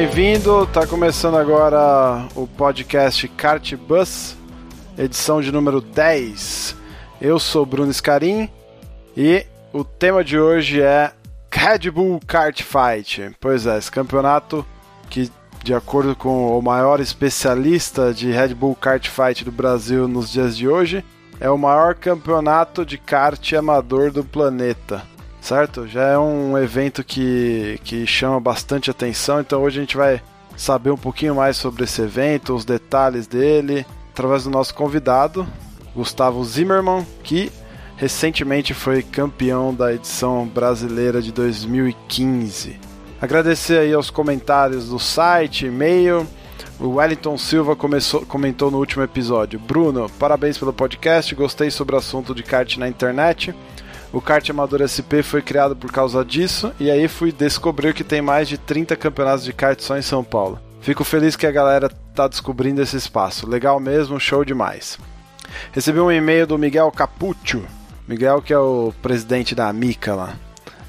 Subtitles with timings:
[0.00, 0.66] Bem-vindo.
[0.68, 4.34] Tá começando agora o podcast Kart Bus,
[4.96, 6.74] edição de número 10.
[7.20, 8.48] Eu sou Bruno Scarim
[9.14, 11.12] e o tema de hoje é
[11.52, 13.36] Red Bull Kart Fight.
[13.38, 14.64] Pois é, esse campeonato
[15.10, 15.30] que,
[15.62, 20.56] de acordo com o maior especialista de Red Bull Kart Fight do Brasil nos dias
[20.56, 21.04] de hoje,
[21.38, 25.02] é o maior campeonato de kart amador do planeta.
[25.40, 25.86] Certo?
[25.86, 30.22] Já é um evento que, que chama bastante atenção, então hoje a gente vai
[30.56, 35.46] saber um pouquinho mais sobre esse evento, os detalhes dele, através do nosso convidado,
[35.94, 37.50] Gustavo Zimmermann, que
[37.96, 42.78] recentemente foi campeão da edição brasileira de 2015.
[43.20, 46.26] Agradecer aí aos comentários do site, e-mail.
[46.78, 49.60] O Wellington Silva começou, comentou no último episódio.
[49.60, 53.54] Bruno, parabéns pelo podcast, gostei sobre o assunto de kart na internet.
[54.12, 58.20] O kart amador SP foi criado por causa disso e aí fui descobrir que tem
[58.20, 60.58] mais de 30 campeonatos de kart só em São Paulo.
[60.80, 63.48] Fico feliz que a galera tá descobrindo esse espaço.
[63.48, 64.98] Legal mesmo, show demais.
[65.72, 67.64] Recebi um e-mail do Miguel Capuccio.
[68.08, 70.34] Miguel, que é o presidente da Amica lá.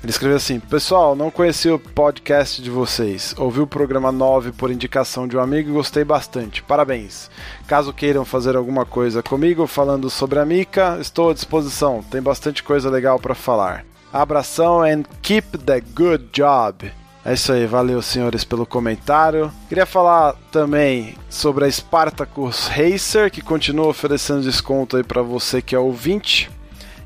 [0.04, 3.36] Ele escreveu assim: Pessoal, não conheci o podcast de vocês.
[3.38, 6.64] Ouvi o programa 9 por indicação de um amigo e gostei bastante.
[6.64, 7.30] Parabéns.
[7.68, 12.04] Caso queiram fazer alguma coisa comigo falando sobre a Mica, estou à disposição.
[12.10, 13.86] Tem bastante coisa legal para falar.
[14.12, 16.92] Abração and keep the good job.
[17.24, 19.52] É isso aí, valeu senhores pelo comentário.
[19.70, 25.76] Queria falar também sobre a Spartacus Racer, que continua oferecendo desconto aí para você que
[25.76, 26.50] é ouvinte.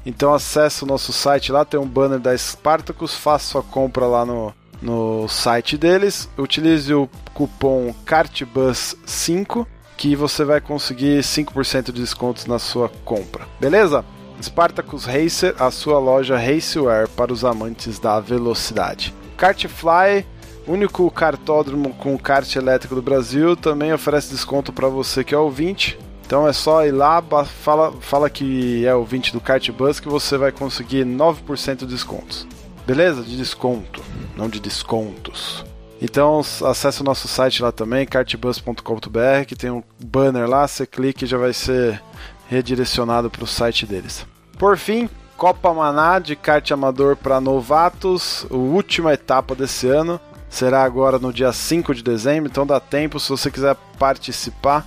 [0.06, 4.26] Então acesse o nosso site lá, tem um banner da Spartacus, faça sua compra lá
[4.26, 6.30] no, no site deles.
[6.38, 9.66] Utilize o cupom CARTBUS5
[9.98, 13.48] que você vai conseguir 5% de descontos na sua compra.
[13.60, 14.04] Beleza?
[14.42, 19.14] Spartacus Racer, a sua loja Raceware para os amantes da velocidade.
[19.38, 20.26] Kartfly,
[20.68, 25.98] único kartódromo com kart elétrico do Brasil, também oferece desconto para você que é ouvinte.
[26.26, 30.38] Então é só ir lá, fala, fala que é ouvinte do Kart Bus que você
[30.38, 32.48] vai conseguir 9% de descontos.
[32.86, 33.22] Beleza?
[33.22, 34.02] De desconto,
[34.36, 35.64] não de descontos.
[36.02, 41.24] Então acesse o nosso site lá também, kartbus.com.br, que tem um banner lá, você clica
[41.24, 42.02] e já vai ser
[42.48, 44.26] redirecionado para o site deles.
[44.58, 50.20] Por fim, Copa Maná de kart amador para novatos, a última etapa desse ano.
[50.50, 54.86] Será agora no dia 5 de dezembro, então dá tempo se você quiser participar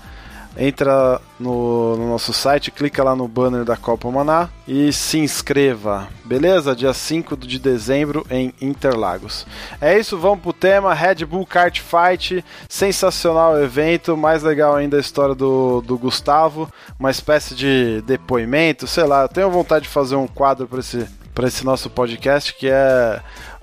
[0.58, 6.08] entra no, no, nosso site, clica lá no banner da Copa Maná e se inscreva,
[6.24, 6.74] beleza?
[6.74, 9.47] Dia 5 de dezembro em Interlagos.
[9.80, 15.00] É isso, vamos pro tema Red Bull Kart Fight, sensacional evento, mais legal ainda a
[15.00, 16.68] história do, do Gustavo,
[16.98, 21.06] uma espécie de depoimento, sei lá, eu tenho vontade de fazer um quadro para esse,
[21.44, 23.20] esse nosso podcast que é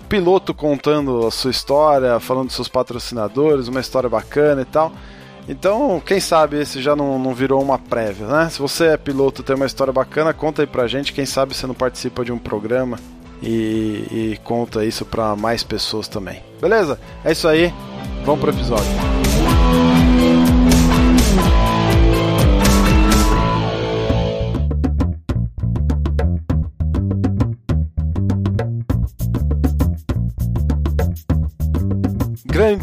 [0.07, 4.93] piloto contando a sua história, falando dos seus patrocinadores, uma história bacana e tal.
[5.47, 8.49] Então, quem sabe esse já não, não virou uma prévia, né?
[8.49, 11.13] Se você é piloto tem uma história bacana, conta aí pra gente.
[11.13, 12.99] Quem sabe você não participa de um programa
[13.41, 16.41] e, e conta isso pra mais pessoas também.
[16.59, 16.99] Beleza?
[17.23, 17.71] É isso aí.
[18.25, 19.14] Vamos pro episódio.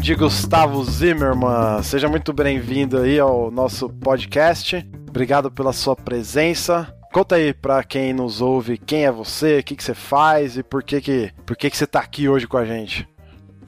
[0.03, 1.81] Grande Gustavo Zimmermann.
[1.81, 4.85] Seja muito bem-vindo aí ao nosso podcast.
[5.07, 6.93] Obrigado pela sua presença.
[7.13, 10.63] Conta aí para quem nos ouve quem é você, o que, que você faz e
[10.63, 13.07] por que que, por que que você tá aqui hoje com a gente.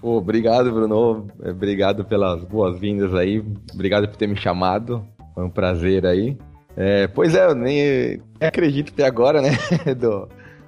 [0.01, 1.25] Pô, obrigado, Bruno.
[1.41, 3.41] Obrigado pelas boas-vindas aí.
[3.73, 5.07] Obrigado por ter me chamado.
[5.33, 6.37] Foi um prazer aí.
[6.75, 9.51] É, pois é, eu nem, nem acredito até agora, né?
[9.97, 10.27] Do,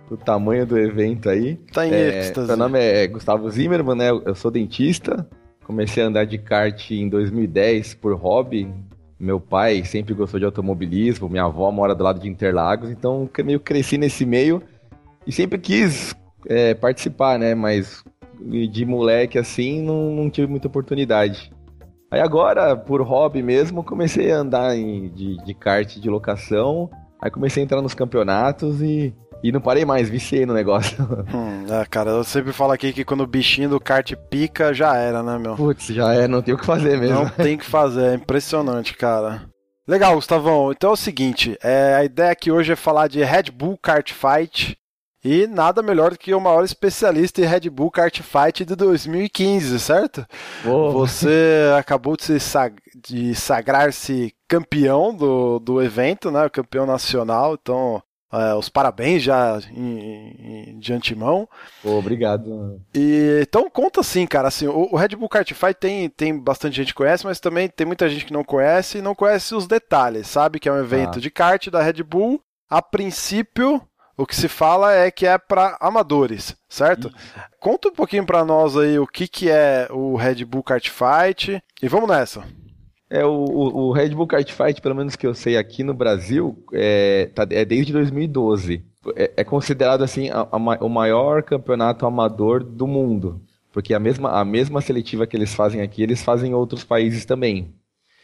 [0.09, 1.57] do tamanho do evento aí.
[1.73, 2.47] Tá em é, êxtase.
[2.47, 4.09] Meu nome é Gustavo Zimmermann, né?
[4.11, 5.27] Eu sou dentista.
[5.67, 8.73] Comecei a andar de kart em 2010 por hobby.
[9.19, 13.59] Meu pai sempre gostou de automobilismo, minha avó mora do lado de Interlagos, então meio
[13.59, 14.63] cresci nesse meio
[15.25, 16.15] e sempre quis
[16.47, 17.53] é, participar, né?
[17.53, 18.01] Mas
[18.39, 21.51] de moleque assim não, não tive muita oportunidade.
[22.09, 26.89] Aí agora, por hobby mesmo, comecei a andar em, de, de kart de locação.
[27.21, 30.97] Aí comecei a entrar nos campeonatos e E não parei mais, viciei no negócio.
[31.33, 34.95] Hum, é, cara, eu sempre falo aqui que quando o bichinho do kart pica, já
[34.95, 35.55] era, né, meu?
[35.55, 37.15] Putz, já é, não tem o que fazer mesmo.
[37.15, 39.41] Não tem o que fazer, é impressionante, cara.
[39.87, 40.71] Legal, Gustavão.
[40.71, 44.11] Então é o seguinte, é, a ideia aqui hoje é falar de Red Bull Kart
[44.11, 44.77] Fight
[45.23, 49.79] e nada melhor do que o maior especialista em Red Bull Kart Fight de 2015,
[49.79, 50.25] certo?
[50.63, 50.91] Boa.
[50.91, 56.47] Você acabou de, se sag de sagrar-se campeão do, do evento, né?
[56.49, 58.01] Campeão nacional, então
[58.31, 61.47] é, os parabéns já em, em, de antemão.
[61.83, 62.81] Obrigado.
[62.93, 66.75] E, então conta assim, cara, assim, o, o, Red Bull Kart Fight tem, tem bastante
[66.75, 69.65] gente que conhece, mas também tem muita gente que não conhece e não conhece os
[69.65, 70.59] detalhes, sabe?
[70.59, 71.21] Que é um evento ah.
[71.21, 72.41] de kart da Red Bull.
[72.69, 73.81] A princípio,
[74.17, 77.09] o que se fala é que é para amadores, certo?
[77.61, 81.63] Conta um pouquinho para nós aí o que, que é o Red Bull Kart Fight
[81.81, 82.43] e vamos nessa.
[83.09, 86.61] É, o, o, Red Bull Kart Fight, pelo menos que eu sei aqui no Brasil,
[86.73, 88.83] é, tá, é desde 2012.
[89.15, 93.41] É, é considerado assim a, a, o maior campeonato amador do mundo.
[93.71, 97.23] Porque a mesma, a mesma seletiva que eles fazem aqui, eles fazem em outros países
[97.23, 97.73] também.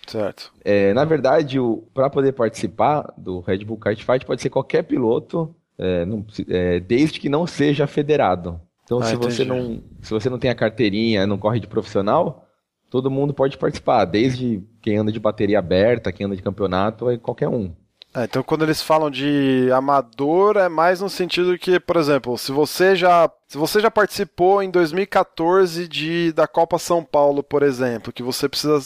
[0.07, 0.51] Certo.
[0.65, 1.57] É, na verdade,
[1.93, 6.79] para poder participar do Red Bull Kart Fight, pode ser qualquer piloto é, não, é,
[6.79, 8.59] desde que não seja federado.
[8.83, 12.45] Então, ah, se, você não, se você não tem a carteirinha, não corre de profissional,
[12.89, 17.17] todo mundo pode participar, desde quem anda de bateria aberta, quem anda de campeonato, é
[17.17, 17.73] qualquer um.
[18.15, 22.51] É, então, quando eles falam de amador, é mais no sentido que, por exemplo, se
[22.51, 28.13] você já, se você já participou em 2014 de, da Copa São Paulo, por exemplo,
[28.13, 28.77] que você precisa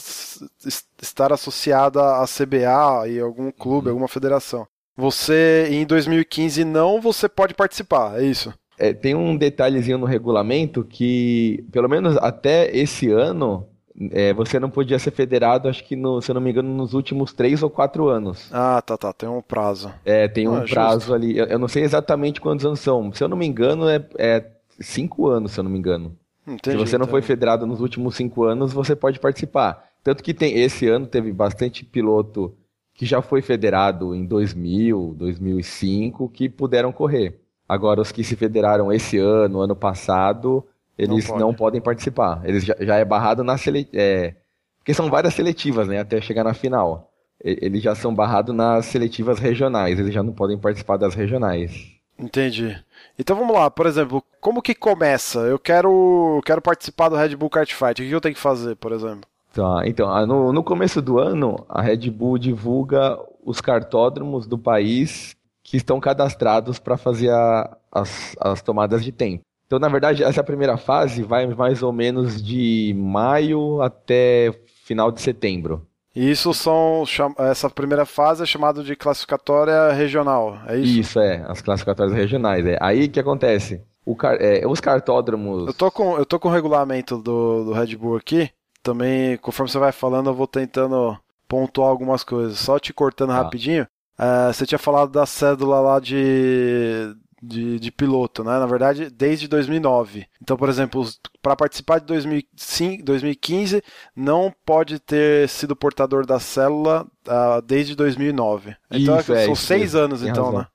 [1.02, 3.92] estar associado à CBA e algum clube, uhum.
[3.92, 4.66] alguma federação.
[4.96, 8.54] Você, em 2015, não, você pode participar, é isso?
[8.78, 13.68] É, tem um detalhezinho no regulamento que, pelo menos até esse ano,
[14.12, 16.94] é, você não podia ser federado, acho que, no, se eu não me engano, nos
[16.94, 18.48] últimos três ou quatro anos.
[18.52, 19.12] Ah, tá, tá.
[19.12, 19.92] Tem um prazo.
[20.04, 21.14] É, tem um ah, prazo justo.
[21.14, 21.36] ali.
[21.36, 23.12] Eu, eu, não sei exatamente quantos anos são.
[23.12, 24.44] Se eu não me engano, é, é
[24.78, 26.16] cinco anos, se eu não me engano.
[26.46, 27.10] Entendi, se você não entendi.
[27.10, 29.88] foi federado nos últimos cinco anos, você pode participar.
[30.02, 32.54] Tanto que tem esse ano teve bastante piloto
[32.94, 37.40] que já foi federado em 2000, 2005, que puderam correr.
[37.68, 40.64] Agora, os que se federaram esse ano, ano passado,
[40.98, 41.40] eles não, pode.
[41.40, 42.42] não podem participar.
[42.44, 43.96] Eles já, já é barrado na seletiva.
[43.96, 44.34] É,
[44.78, 46.00] porque são várias seletivas, né?
[46.00, 47.12] Até chegar na final.
[47.42, 51.98] Eles já são barrados nas seletivas regionais, eles já não podem participar das regionais.
[52.18, 52.76] Entendi.
[53.16, 55.40] Então vamos lá, por exemplo, como que começa?
[55.40, 58.02] Eu quero, quero participar do Red Bull Kart Fight.
[58.02, 59.22] O que eu tenho que fazer, por exemplo?
[59.52, 65.36] Tá, então, no, no começo do ano, a Red Bull divulga os cartódromos do país
[65.62, 69.44] que estão cadastrados para fazer a, as, as tomadas de tempo.
[69.68, 74.50] Então, na verdade, essa primeira fase vai mais ou menos de maio até
[74.86, 75.86] final de setembro.
[76.16, 77.04] E isso são.
[77.38, 80.98] Essa primeira fase é chamada de classificatória regional, é isso?
[81.00, 82.64] Isso, é, as classificatórias regionais.
[82.64, 82.78] É.
[82.80, 83.82] Aí que acontece?
[84.06, 85.66] O, é, os cartódromos.
[85.66, 88.50] Eu tô com, eu tô com o regulamento do, do Red Bull aqui
[88.82, 91.14] também, conforme você vai falando, eu vou tentando
[91.46, 92.58] pontuar algumas coisas.
[92.58, 93.42] Só te cortando ah.
[93.42, 93.86] rapidinho,
[94.18, 98.58] uh, você tinha falado da cédula lá de, de, de, piloto, né?
[98.58, 100.26] Na verdade, desde 2009.
[100.42, 101.06] Então, por exemplo,
[101.40, 103.82] para participar de 2005, 2015,
[104.14, 108.76] não pode ter sido portador da célula uh, desde 2009.
[108.90, 110.58] Então, isso, é, são seis anos, então, razão.
[110.60, 110.66] né?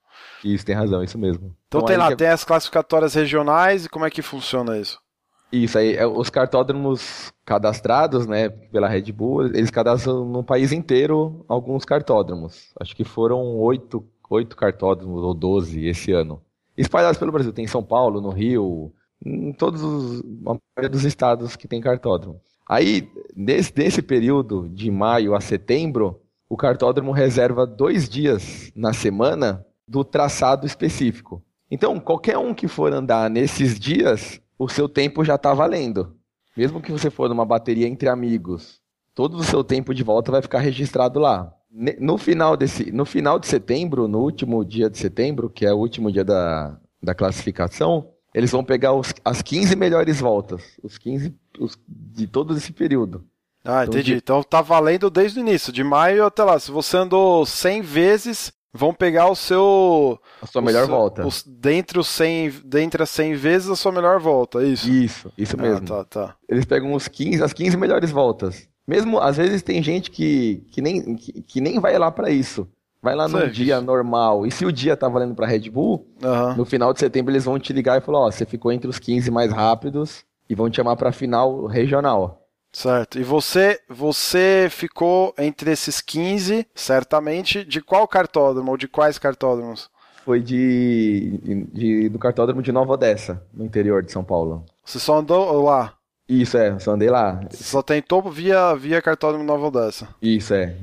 [0.44, 1.56] Isso, tem razão, isso mesmo.
[1.68, 2.18] Então, então tem lá, que...
[2.18, 5.00] tem as classificatórias regionais e como é que funciona isso?
[5.52, 11.46] Isso aí, é, os cartódromos cadastrados, né, pela Red Bull, eles cadastram no país inteiro
[11.48, 12.74] alguns cartódromos.
[12.80, 16.42] Acho que foram oito, oito cartódromos ou doze esse ano.
[16.78, 18.92] Espalhados pelo Brasil, tem em São Paulo, no Rio,
[19.24, 22.40] em todos os, a maioria dos estados que tem cartódromo.
[22.68, 29.66] Aí, nesse, nesse período de maio a setembro, o cartódromo reserva dois dias na semana
[29.88, 31.44] do traçado específico.
[31.70, 36.16] Então, qualquer um que for andar nesses dias o seu tempo já está valendo.
[36.56, 38.80] Mesmo que você for numa bateria entre amigos,
[39.16, 41.54] todo o seu tempo de volta vai ficar registrado lá.
[41.76, 45.78] No final, desse, no final de setembro, no último dia de setembro, que é o
[45.78, 51.36] último dia da, da classificação, eles vão pegar os, as 15 melhores voltas, os 15
[51.60, 53.26] os, de todo esse período.
[53.66, 54.14] Ah, entendi.
[54.16, 54.42] Então, de...
[54.42, 56.60] então tá valendo desde o início, de maio até lá.
[56.60, 60.20] Se você andou 100 vezes, vão pegar o seu.
[60.42, 61.26] A sua melhor seu, volta.
[61.26, 64.92] Os, dentre, os 100, dentre as 100 vezes, a sua melhor volta, é isso?
[64.92, 65.86] Isso, isso ah, mesmo.
[65.86, 66.36] Ah, tá, tá.
[66.50, 68.68] Eles pegam os 15, as 15 melhores voltas.
[68.88, 72.68] Mesmo, às vezes, tem gente que, que, nem, que, que nem vai lá para isso.
[73.02, 74.46] Vai lá no dia normal.
[74.46, 76.56] E se o dia tá valendo pra Red Bull, uhum.
[76.56, 78.98] no final de setembro eles vão te ligar e falar: Ó, você ficou entre os
[78.98, 82.48] 15 mais rápidos e vão te chamar pra final regional.
[82.72, 83.20] Certo.
[83.20, 89.92] E você, você ficou entre esses 15, certamente, de qual cartódromo ou de quais cartódromos?
[90.24, 94.66] foi de, de, do cartódromo de Nova Odessa, no interior de São Paulo.
[94.84, 95.94] Você só andou lá?
[96.28, 97.42] Isso, é, só andei lá.
[97.52, 100.08] Só tentou via, via cartódromo Nova Odessa?
[100.22, 100.76] Isso, é.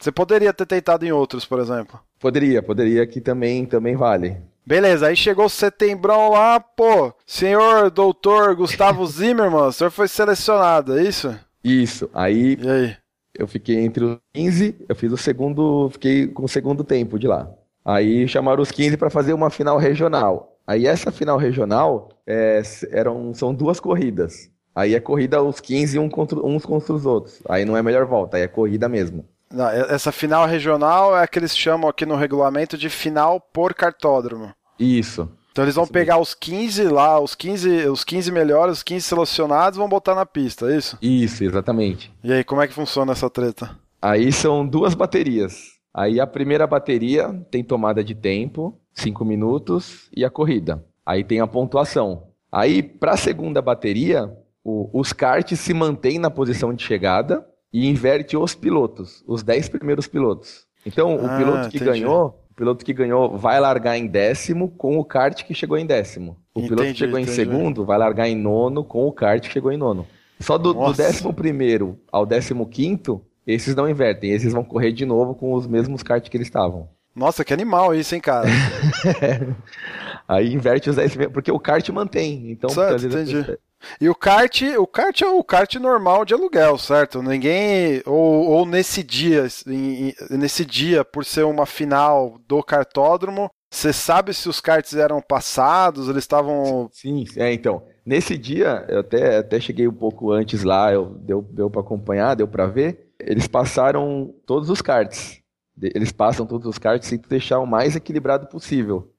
[0.00, 2.00] Você poderia ter tentado em outros, por exemplo?
[2.18, 4.38] Poderia, poderia, que também, também vale.
[4.66, 11.04] Beleza, aí chegou setembrão lá, pô, senhor doutor Gustavo Zimmermann, o senhor foi selecionado, é
[11.04, 11.38] isso?
[11.62, 12.96] Isso, aí, aí?
[13.38, 17.28] eu fiquei entre os 15, eu fiz o segundo, fiquei com o segundo tempo de
[17.28, 17.48] lá.
[17.84, 20.58] Aí chamaram os 15 para fazer uma final regional.
[20.66, 22.60] Aí essa final regional é,
[22.90, 24.50] eram, são duas corridas.
[24.76, 27.40] Aí é corrida os 15 um contra, uns contra os outros.
[27.48, 29.24] Aí não é melhor volta, aí é corrida mesmo.
[29.50, 33.72] Não, essa final regional é a que eles chamam aqui no regulamento de final por
[33.72, 34.52] cartódromo.
[34.78, 35.30] Isso.
[35.50, 39.06] Então eles vão isso pegar os 15 lá, os 15, os 15 melhores, os 15
[39.06, 40.98] selecionados, vão botar na pista, é isso?
[41.00, 42.12] Isso, exatamente.
[42.22, 43.70] E aí, como é que funciona essa treta?
[44.02, 45.76] Aí são duas baterias.
[45.94, 50.84] Aí a primeira bateria tem tomada de tempo, 5 minutos, e a corrida.
[51.06, 52.24] Aí tem a pontuação.
[52.52, 54.30] Aí, para a segunda bateria,
[54.68, 59.68] o, os karts se mantêm na posição de chegada e inverte os pilotos, os 10
[59.68, 60.66] primeiros pilotos.
[60.84, 61.84] Então, o Ah, piloto que entendi.
[62.00, 65.86] ganhou, o piloto que ganhou vai largar em décimo com o kart que chegou em
[65.86, 66.36] décimo.
[66.54, 67.36] O piloto Entendi, que chegou em entendi.
[67.36, 70.06] segundo vai largar em nono com o kart que chegou em nono.
[70.40, 75.06] Só do, do décimo primeiro ao décimo quinto, esses não invertem, esses vão correr de
[75.06, 76.88] novo com os mesmos karts que eles estavam.
[77.14, 78.46] Nossa, que animal isso, hein, cara?
[80.28, 82.50] Aí inverte os 10 primeiros, porque o kart mantém.
[82.50, 83.58] Então, Certo, entendi.
[84.00, 87.22] E o kart, o kart é o kart normal de aluguel, certo?
[87.22, 93.92] Ninguém ou, ou nesse dia, em- nesse dia por ser uma final do cartódromo, você
[93.92, 97.82] sabe se os karts eram passados, eles estavam Sim, é, então.
[98.04, 102.34] Nesse dia, eu até, até cheguei um pouco antes lá, eu, deu, deu para acompanhar,
[102.34, 103.12] deu para ver.
[103.18, 105.40] Eles passaram todos os karts.
[105.80, 109.12] Eles passam todos os karts sem deixar o mais equilibrado possível.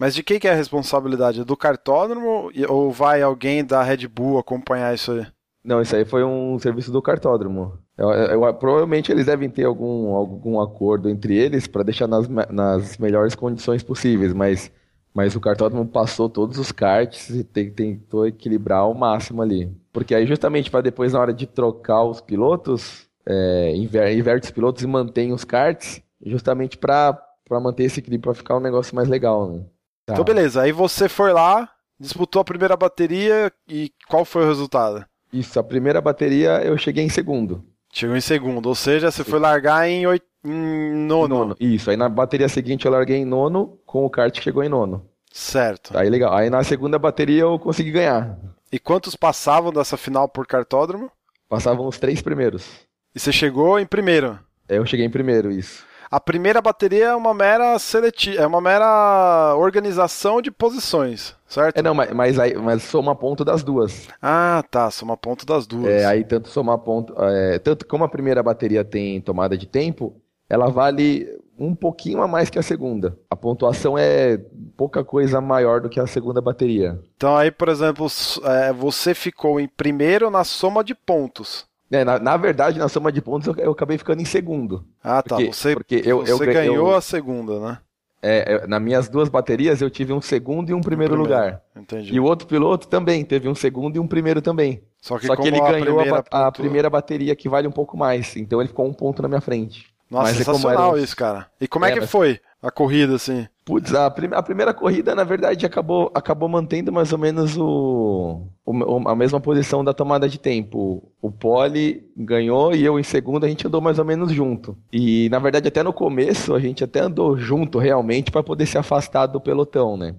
[0.00, 1.44] Mas de quem que é a responsabilidade?
[1.44, 5.26] Do cartódromo ou vai alguém da Red Bull acompanhar isso aí?
[5.62, 7.78] Não, isso aí foi um serviço do cartódromo.
[7.98, 12.96] Eu- eu- provavelmente eles devem ter algum, algum acordo entre eles para deixar nas, nas
[12.96, 14.72] melhores condições possíveis, mas,
[15.12, 19.70] mas o cartódromo passou todos os karts e te- tentou equilibrar ao máximo ali.
[19.92, 24.50] Porque aí justamente para depois, na hora de trocar os pilotos, é, inver- inverte os
[24.50, 27.18] pilotos e mantém os karts, justamente para
[27.50, 29.62] manter esse equilíbrio, para ficar um negócio mais legal, né?
[30.10, 30.14] Tá.
[30.14, 35.04] Então beleza, aí você foi lá, disputou a primeira bateria e qual foi o resultado?
[35.32, 37.64] Isso, a primeira bateria eu cheguei em segundo.
[37.92, 40.24] Chegou em segundo, ou seja, você foi largar em, oit...
[40.44, 41.56] em nono.
[41.60, 44.68] Isso, aí na bateria seguinte eu larguei em nono, com o kart que chegou em
[44.68, 45.04] nono.
[45.32, 45.96] Certo.
[45.96, 46.34] Aí legal.
[46.34, 48.36] Aí na segunda bateria eu consegui ganhar.
[48.72, 51.10] E quantos passavam dessa final por cartódromo?
[51.48, 52.68] Passavam os três primeiros.
[53.14, 54.38] E você chegou em primeiro.
[54.68, 55.84] Aí eu cheguei em primeiro, isso.
[56.10, 58.36] A primeira bateria é uma mera seleti...
[58.36, 61.78] é uma mera organização de posições, certo?
[61.78, 64.08] É, não, mas, mas, aí, mas soma ponto das duas.
[64.20, 65.86] Ah, tá, soma ponto das duas.
[65.86, 67.14] É, aí tanto somar ponto.
[67.22, 72.26] é, tanto como a primeira bateria tem tomada de tempo, ela vale um pouquinho a
[72.26, 73.16] mais que a segunda.
[73.30, 74.36] A pontuação é
[74.76, 76.98] pouca coisa maior do que a segunda bateria.
[77.16, 78.08] Então aí, por exemplo,
[78.44, 81.69] é, você ficou em primeiro na soma de pontos.
[81.90, 84.84] É, na, na verdade, na soma de pontos, eu, eu acabei ficando em segundo.
[85.02, 85.36] Ah, tá.
[85.36, 87.78] Porque- você porque eu- eu você ganhei- ganhou eu- a segunda, né?
[88.22, 91.62] É, nas minhas duas baterias, eu tive um segundo e um primeiro, lugar.
[91.74, 92.14] Entendi.
[92.14, 94.82] E o outro piloto também teve um segundo e um primeiro também.
[95.00, 97.66] Só que, Só que ele a ganhou a, primeira a pontua- primeira bateria que vale
[97.66, 98.36] um pouco mais.
[98.36, 99.86] Então ele ficou um ponto na minha frente.
[100.10, 101.46] Nossa, Mas é como sensacional era um- isso, cara.
[101.58, 103.48] E como é, É, que mas- foi a corrida, assim?
[103.70, 108.42] Putz, a, prim- a primeira corrida, na verdade, acabou, acabou mantendo mais ou menos o,
[108.66, 111.02] o- a mesma posição da tomada de tempo.
[111.22, 114.76] O Pole ganhou e eu em segundo, a gente andou mais ou menos junto.
[114.92, 118.76] E, na verdade, até no começo, a gente até andou junto realmente para poder se
[118.76, 120.16] afastar do pelotão, né?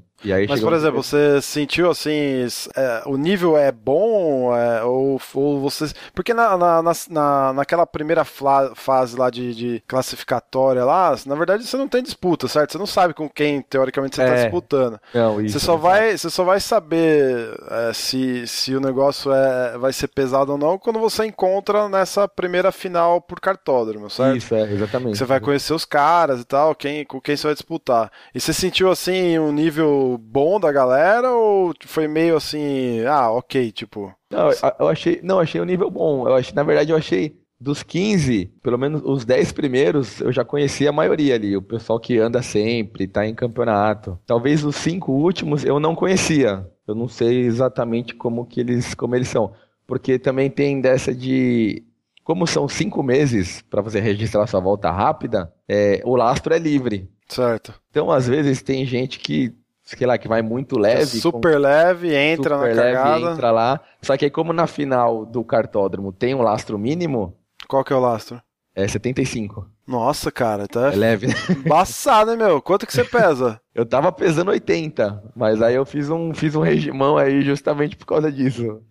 [0.47, 5.91] Mas, por exemplo, você sentiu assim, é, o nível é bom é, ou, ou você...
[6.13, 11.65] Porque na, na, na- na- naquela primeira fase lá de, de classificatória lá, na verdade
[11.65, 12.71] você não tem disputa, certo?
[12.73, 14.43] Você não sabe com quem, teoricamente, você está É.
[14.43, 14.99] disputando.
[15.13, 15.81] Não, isso, Você só exato.
[15.83, 20.57] vai, você só vai saber é, se, se o negócio é, vai ser pesado ou
[20.57, 24.37] não quando você encontra nessa primeira final por cartódromo, certo?
[24.37, 25.17] Isso, é, exatamente.
[25.17, 28.11] Você vai conhecer os caras e tal, quem, com quem você vai disputar.
[28.35, 33.71] E você sentiu assim um nível bom da galera ou foi meio assim, ah, ok,
[33.71, 34.13] tipo.
[34.29, 34.49] Não,
[34.79, 36.27] eu- achei, não, achei o nível bom.
[36.27, 40.43] Eu achei, na verdade, eu achei dos 15, pelo menos os 10 primeiros, eu já
[40.43, 44.17] conhecia a maioria ali, o pessoal que anda sempre, tá em campeonato.
[44.25, 46.67] Talvez os cinco últimos eu não conhecia.
[46.87, 49.53] Eu não sei exatamente como que eles, como eles são,
[49.85, 51.83] porque também tem dessa de
[52.23, 57.09] como são cinco meses para você registrar sua volta rápida, é, o lastro é livre.
[57.27, 57.73] Certo.
[57.89, 59.53] Então, às vezes, tem gente que,
[59.83, 61.01] sei lá, que vai muito leve.
[61.01, 61.59] É super com...
[61.59, 63.31] leve, entra super na leve, cagada.
[63.31, 63.81] entra lá.
[64.01, 67.35] Só que aí, como na final do cartódromo tem um lastro mínimo.
[67.67, 68.41] Qual que é o lastro?
[68.75, 69.67] É 75.
[69.85, 70.93] Nossa, cara, tá.
[70.93, 71.33] É leve, né?
[71.65, 72.61] Embaçado, hein, meu?
[72.61, 73.59] Quanto que você pesa?
[73.75, 78.05] eu tava pesando 80, mas aí eu fiz um, fiz um regimão aí justamente por
[78.05, 78.81] causa disso.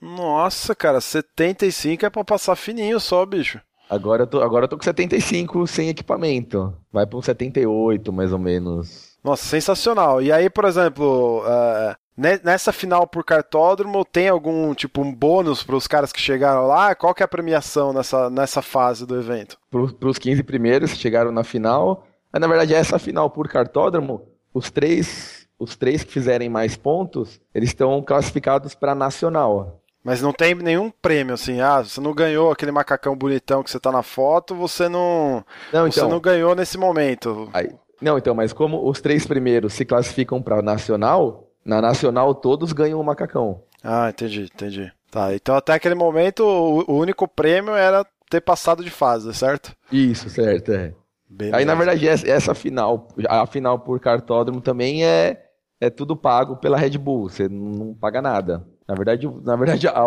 [0.00, 3.60] Nossa, cara, 75 é pra passar fininho só, bicho.
[3.88, 6.76] Agora eu tô, agora eu tô com 75 sem equipamento.
[6.92, 9.15] Vai pra um 78, mais ou menos.
[9.26, 10.22] Nossa, sensacional.
[10.22, 11.96] E aí, por exemplo, uh,
[12.44, 16.94] nessa final por cartódromo, tem algum tipo um bônus para os caras que chegaram lá?
[16.94, 19.58] Qual que é a premiação nessa, nessa fase do evento?
[19.68, 22.06] Para os 15 primeiros que chegaram na final.
[22.32, 24.22] Na verdade, essa final por cartódromo,
[24.54, 29.82] os três, os três que fizerem mais pontos, eles estão classificados para nacional.
[30.04, 33.80] Mas não tem nenhum prêmio, assim, ah, você não ganhou aquele macacão bonitão que você
[33.80, 35.44] tá na foto, você não.
[35.72, 37.50] Não, então, você não ganhou nesse momento.
[37.52, 37.68] Aí,
[38.00, 43.00] não, então, mas como os três primeiros se classificam para nacional, na nacional todos ganham
[43.00, 43.62] um macacão.
[43.82, 44.92] Ah, entendi, entendi.
[45.10, 49.74] Tá, então até aquele momento o, o único prêmio era ter passado de fase, certo?
[49.90, 50.92] Isso, certo, é.
[51.28, 51.56] Beleza.
[51.56, 55.44] Aí, na verdade, essa, essa final, a final por cartódromo também é,
[55.80, 58.66] é tudo pago pela Red Bull, você não paga nada.
[58.86, 60.04] Na verdade, na verdade a,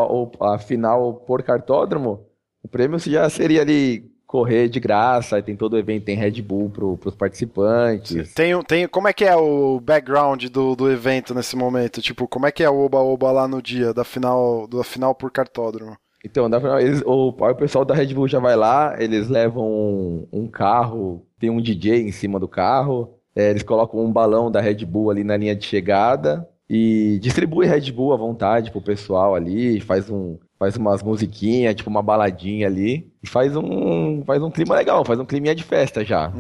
[0.54, 2.26] a, final por cartódromo,
[2.64, 6.70] o prêmio já seria ali correr de graça, tem todo o evento, tem Red Bull
[6.70, 8.32] para os participantes.
[8.36, 12.00] Tem, tem, como é que é o background do, do evento nesse momento?
[12.00, 15.32] Tipo, como é que é o Oba-Oba lá no dia da final, da final por
[15.32, 15.98] cartódromo?
[16.24, 16.48] Então,
[16.80, 21.26] eles, o, o pessoal da Red Bull já vai lá, eles levam um, um carro,
[21.40, 25.10] tem um DJ em cima do carro, é, eles colocam um balão da Red Bull
[25.10, 30.08] ali na linha de chegada, e distribui Red Bull à vontade pro pessoal ali, faz
[30.08, 35.06] um faz umas musiquinhas, tipo uma baladinha ali, e faz um faz um clima legal,
[35.06, 36.32] faz um clima de festa já.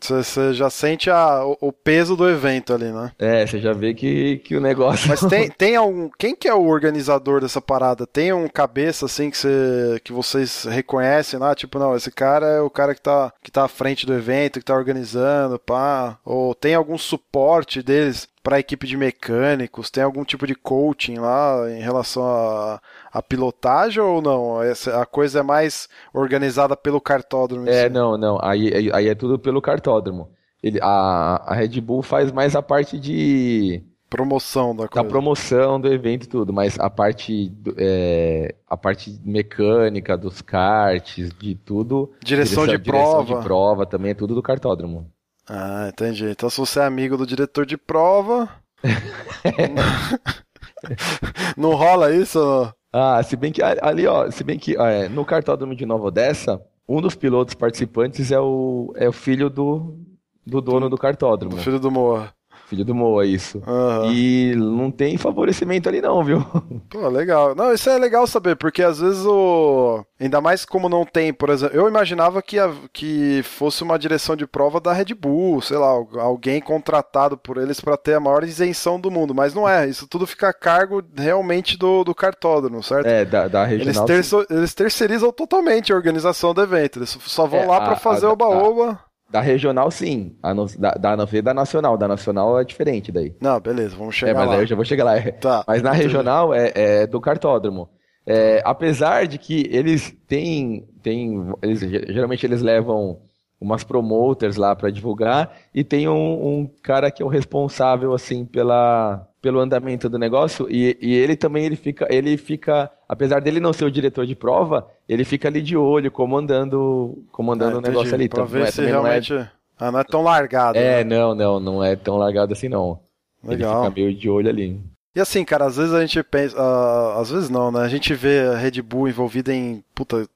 [0.00, 0.52] Você uhum.
[0.52, 3.12] já sente a, o, o, peso do evento ali, né?
[3.18, 5.08] É, você já vê que, que o negócio.
[5.08, 6.10] Mas tem, tem algum.
[6.18, 8.06] Quem que é o organizador dessa parada?
[8.06, 11.54] Tem um cabeça assim que, você, que vocês reconhecem lá?
[11.54, 14.58] Tipo, não, esse cara é o cara que tá, que tá à frente do evento,
[14.58, 16.18] que tá organizando, pá.
[16.22, 18.28] Ou tem algum suporte deles?
[18.48, 19.90] para a equipe de mecânicos?
[19.90, 22.80] Tem algum tipo de coaching lá em relação a,
[23.18, 24.62] a pilotagem ou não?
[24.62, 27.68] Essa, a coisa é mais organizada pelo cartódromo?
[27.68, 28.38] É, não, não.
[28.40, 30.30] Aí, aí é tudo pelo cartódromo.
[30.62, 35.02] Ele, a, a Red Bull faz mais a parte de promoção da coisa.
[35.02, 41.30] Da promoção do evento e tudo, mas a parte é, a parte mecânica dos karts,
[41.38, 45.10] de tudo, direção, direção de direção prova, de prova também é tudo do cartódromo.
[45.48, 46.26] Ah, entendi.
[46.26, 48.48] Então se você é amigo do diretor de prova.
[51.56, 52.72] não rola isso?
[52.92, 56.60] Ah, se bem que ali, ó, se bem que é, no cartódromo de Nova Odessa,
[56.88, 59.98] um dos pilotos participantes é o, é o filho do,
[60.46, 61.58] do dono do cartódromo.
[61.58, 62.32] Filho do Moa.
[62.68, 63.62] Filho do Moa, isso.
[63.66, 64.12] Uhum.
[64.12, 66.44] E não tem favorecimento ali não, viu?
[66.90, 67.54] Pô, legal.
[67.54, 70.04] Não, isso é legal saber, porque às vezes o...
[70.20, 71.74] Ainda mais como não tem, por exemplo...
[71.74, 72.70] Eu imaginava que, a...
[72.92, 77.80] que fosse uma direção de prova da Red Bull, sei lá, alguém contratado por eles
[77.80, 79.88] para ter a maior isenção do mundo, mas não é.
[79.88, 83.06] Isso tudo fica a cargo realmente do, do cartódromo, certo?
[83.06, 84.06] É, da, da regional.
[84.10, 86.98] Eles, eles terceirizam totalmente a organização do evento.
[86.98, 89.07] Eles só vão é, lá para fazer a, o baoba.
[89.30, 90.36] Da regional, sim.
[90.42, 91.98] A no, da, da, da nacional.
[91.98, 93.34] Da nacional é diferente daí.
[93.40, 94.54] Não, beleza, vamos chegar é, mas lá.
[94.54, 95.20] Aí eu já vou chegar lá.
[95.32, 97.90] Tá, mas na regional é, é, do cartódromo.
[98.26, 100.86] É, apesar de que eles têm.
[101.02, 103.20] têm eles, geralmente eles levam
[103.60, 108.44] umas promoters lá para divulgar e tem um, um, cara que é o responsável assim
[108.44, 113.58] pela pelo andamento do negócio e, e ele também ele fica ele fica apesar dele
[113.58, 117.82] não ser o diretor de prova ele fica ali de olho comandando comandando ah, o
[117.82, 119.50] negócio ali pra então, ver é, se realmente não é...
[119.80, 121.16] Ah, não é tão largado é né?
[121.16, 123.00] não não não é tão largado assim não
[123.42, 123.70] Legal.
[123.70, 124.80] ele fica meio de olho ali
[125.18, 126.56] e assim, cara, às vezes a gente pensa.
[126.56, 127.80] Uh, às vezes não, né?
[127.80, 130.28] A gente vê a Red Bull envolvida em puta,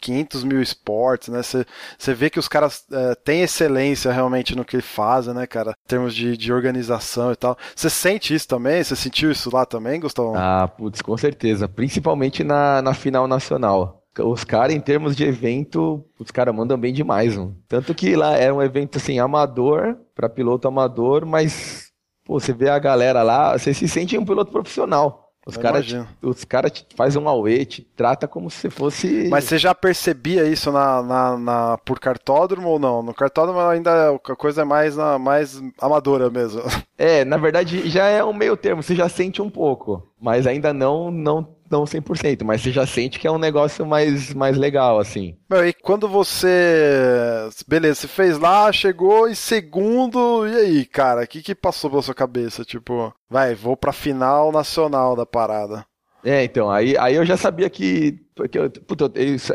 [0.00, 1.42] 500 mil esportes, né?
[1.42, 5.72] Você vê que os caras uh, têm excelência realmente no que fazem, né, cara?
[5.72, 7.58] Em termos de, de organização e tal.
[7.76, 8.82] Você sente isso também?
[8.82, 10.34] Você sentiu isso lá também, Gustavo?
[10.34, 11.68] Ah, putz, com certeza.
[11.68, 14.01] Principalmente na, na final nacional.
[14.18, 17.56] Os caras, em termos de evento, os caras mandam bem demais, mano.
[17.66, 21.92] Tanto que lá era um evento assim, amador, para piloto amador, mas
[22.24, 25.30] Pô, você vê a galera lá, você se sente um piloto profissional.
[25.44, 25.84] Os caras
[26.22, 29.26] os cara te fazem um auê, te trata como se fosse.
[29.28, 33.02] Mas você já percebia isso na, na, na, por cartódromo ou não?
[33.02, 36.62] No cartódromo ainda a coisa é mais, na, mais amadora mesmo.
[36.96, 40.72] É, na verdade já é um meio termo, você já sente um pouco, mas ainda
[40.72, 45.00] não não não 100%, mas você já sente que é um negócio mais, mais legal,
[45.00, 45.36] assim.
[45.50, 47.48] Meu, e quando você.
[47.66, 51.24] Beleza, você fez lá, chegou em segundo, e aí, cara?
[51.24, 52.64] O que, que passou pela sua cabeça?
[52.64, 55.84] Tipo, vai, vou pra final nacional da parada.
[56.24, 58.20] É, então, aí, aí eu já sabia que.
[58.34, 59.52] Porque eu, puta, isso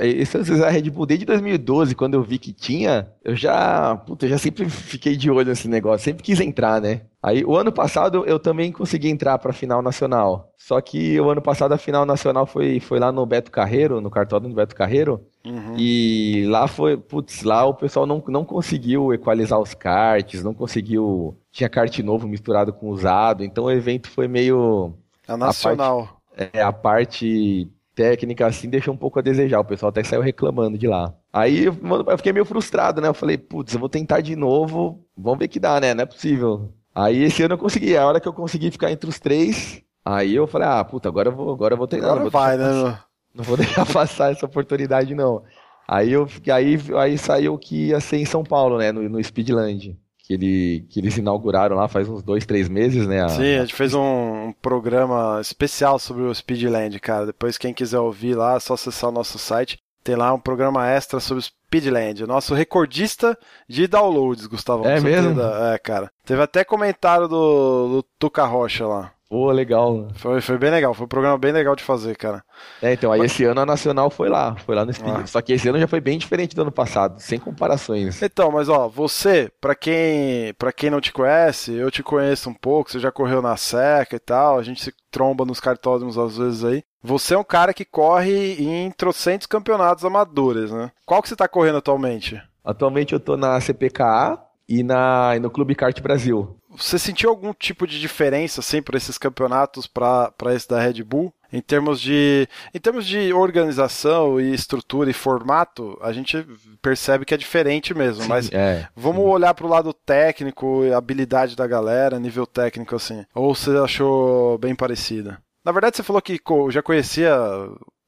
[0.63, 3.95] a Red Bull desde 2012, quando eu vi que tinha, eu já.
[3.95, 7.01] Puta, eu já sempre fiquei de olho nesse negócio, sempre quis entrar, né?
[7.23, 10.53] Aí o ano passado eu também consegui entrar pra final nacional.
[10.57, 14.09] Só que o ano passado a final nacional foi, foi lá no Beto Carreiro, no
[14.09, 15.25] cartódromo do Beto Carreiro.
[15.45, 15.75] Uhum.
[15.77, 21.37] E lá foi, putz, lá o pessoal não, não conseguiu equalizar os karts, não conseguiu.
[21.51, 24.93] Tinha kart novo misturado com usado, então o evento foi meio.
[25.27, 25.99] A nacional.
[25.99, 29.59] A parte, é, a parte técnica assim deixou um pouco a desejar.
[29.59, 31.13] O pessoal até saiu reclamando de lá.
[31.33, 31.73] Aí eu
[32.17, 33.07] fiquei meio frustrado, né?
[33.07, 35.03] Eu falei, putz, eu vou tentar de novo.
[35.17, 35.93] Vamos ver que dá, né?
[35.93, 36.71] Não é possível.
[36.93, 37.97] Aí esse ano eu consegui.
[37.97, 41.29] A hora que eu consegui ficar entre os três, aí eu falei, ah, puta, agora
[41.29, 42.11] eu vou, agora eu vou treinar.
[42.11, 42.99] Agora vai, né?
[43.33, 45.43] Não vou deixar passar essa oportunidade, não.
[45.87, 48.91] Aí eu aí, aí saiu que ia ser em São Paulo, né?
[48.91, 53.23] No, no Speedland que, ele, que eles inauguraram lá faz uns dois, três meses, né?
[53.23, 53.29] A...
[53.29, 57.27] Sim, a gente fez um, programa especial sobre o Speedland, cara.
[57.27, 59.79] Depois, quem quiser ouvir lá, é só acessar o nosso site.
[60.03, 62.25] Tem lá um programa extra sobre o Speedland.
[62.25, 63.37] O nosso recordista
[63.69, 64.85] de downloads, Gustavo.
[64.85, 65.41] É mesmo?
[65.41, 66.11] É, cara.
[66.25, 69.13] Teve até comentário do, do Tuca Rocha lá.
[69.29, 70.07] Pô, legal.
[70.15, 72.43] Foi, foi bem legal, foi um programa bem legal de fazer, cara.
[72.81, 73.31] É, então, aí Mas...
[73.31, 75.15] esse ano a Nacional foi lá, foi lá no Speed.
[75.23, 75.27] Ah.
[75.27, 78.21] Só que esse ano já foi bem diferente do ano passado, sem comparações.
[78.21, 82.53] Então, mas ó, você, para quem, para quem não te conhece, eu te conheço um
[82.53, 86.37] pouco, você já correu na seca e tal, a gente se tromba nos cartódromos às
[86.37, 86.83] vezes aí.
[87.03, 90.91] Você é um cara que corre em trocentos campeonatos amadores, né?
[91.05, 92.41] Qual que você tá correndo atualmente?
[92.63, 96.57] Atualmente eu tô na CPKA e, na, e no Clube Kart Brasil.
[96.77, 101.33] Você sentiu algum tipo de diferença assim para esses campeonatos para esse da Red Bull?
[101.51, 106.45] Em termos de em termos de organização e estrutura e formato, a gente
[106.81, 109.29] percebe que é diferente mesmo, sim, mas é, vamos sim.
[109.29, 113.25] olhar para o lado técnico, habilidade da galera, nível técnico assim.
[113.33, 115.39] Ou você achou bem parecida?
[115.63, 117.35] Na verdade, você falou que já conhecia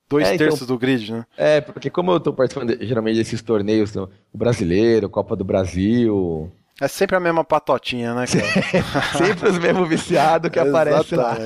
[0.09, 1.25] dois é, então terços então, do grid, né?
[1.37, 6.51] É, porque como eu estou participando geralmente desses torneios, o brasileiro, Copa do Brasil,
[6.81, 9.01] é sempre a mesma patotinha, né, cara?
[9.17, 11.37] sempre os mesmos viciados que aparecem lá.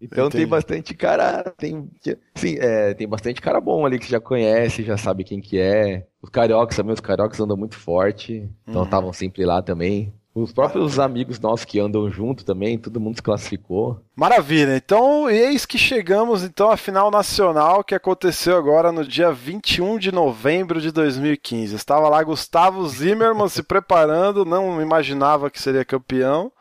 [0.00, 0.38] Então Entendi.
[0.38, 1.52] tem bastante cara.
[1.56, 1.88] Tem,
[2.34, 6.06] sim, é, tem bastante cara bom ali que já conhece, já sabe quem que é.
[6.22, 8.48] Os cariocas também, os cariocas andam muito forte.
[8.66, 9.12] Então estavam uhum.
[9.12, 10.12] sempre lá também.
[10.32, 14.00] Os próprios amigos nossos que andam junto também, todo mundo se classificou.
[14.14, 14.76] Maravilha.
[14.76, 20.12] Então, eis que chegamos então à final nacional que aconteceu agora no dia 21 de
[20.12, 21.74] novembro de 2015.
[21.74, 26.52] Estava lá Gustavo Zimmermann se preparando, não imaginava que seria campeão.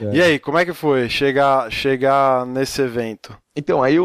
[0.00, 0.14] É.
[0.14, 3.36] E aí, como é que foi chegar, chegar nesse evento?
[3.56, 3.96] Então, aí,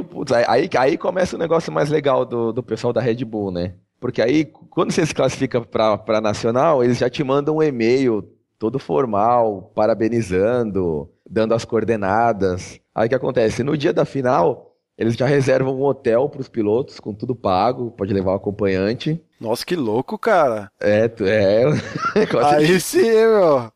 [0.47, 3.76] aí, aí começa o negócio mais legal do, do pessoal da Red Bull, né?
[3.99, 8.28] Porque aí, quando você se classifica para nacional, eles já te mandam um e-mail
[8.63, 12.80] todo formal, parabenizando, dando as coordenadas.
[12.95, 13.62] Aí o que acontece?
[13.62, 17.91] No dia da final, eles já reservam um hotel para os pilotos, com tudo pago,
[17.91, 19.21] pode levar o um acompanhante.
[19.38, 20.71] Nossa, que louco, cara.
[20.80, 21.63] É, é.
[22.56, 23.69] Aí sim, meu.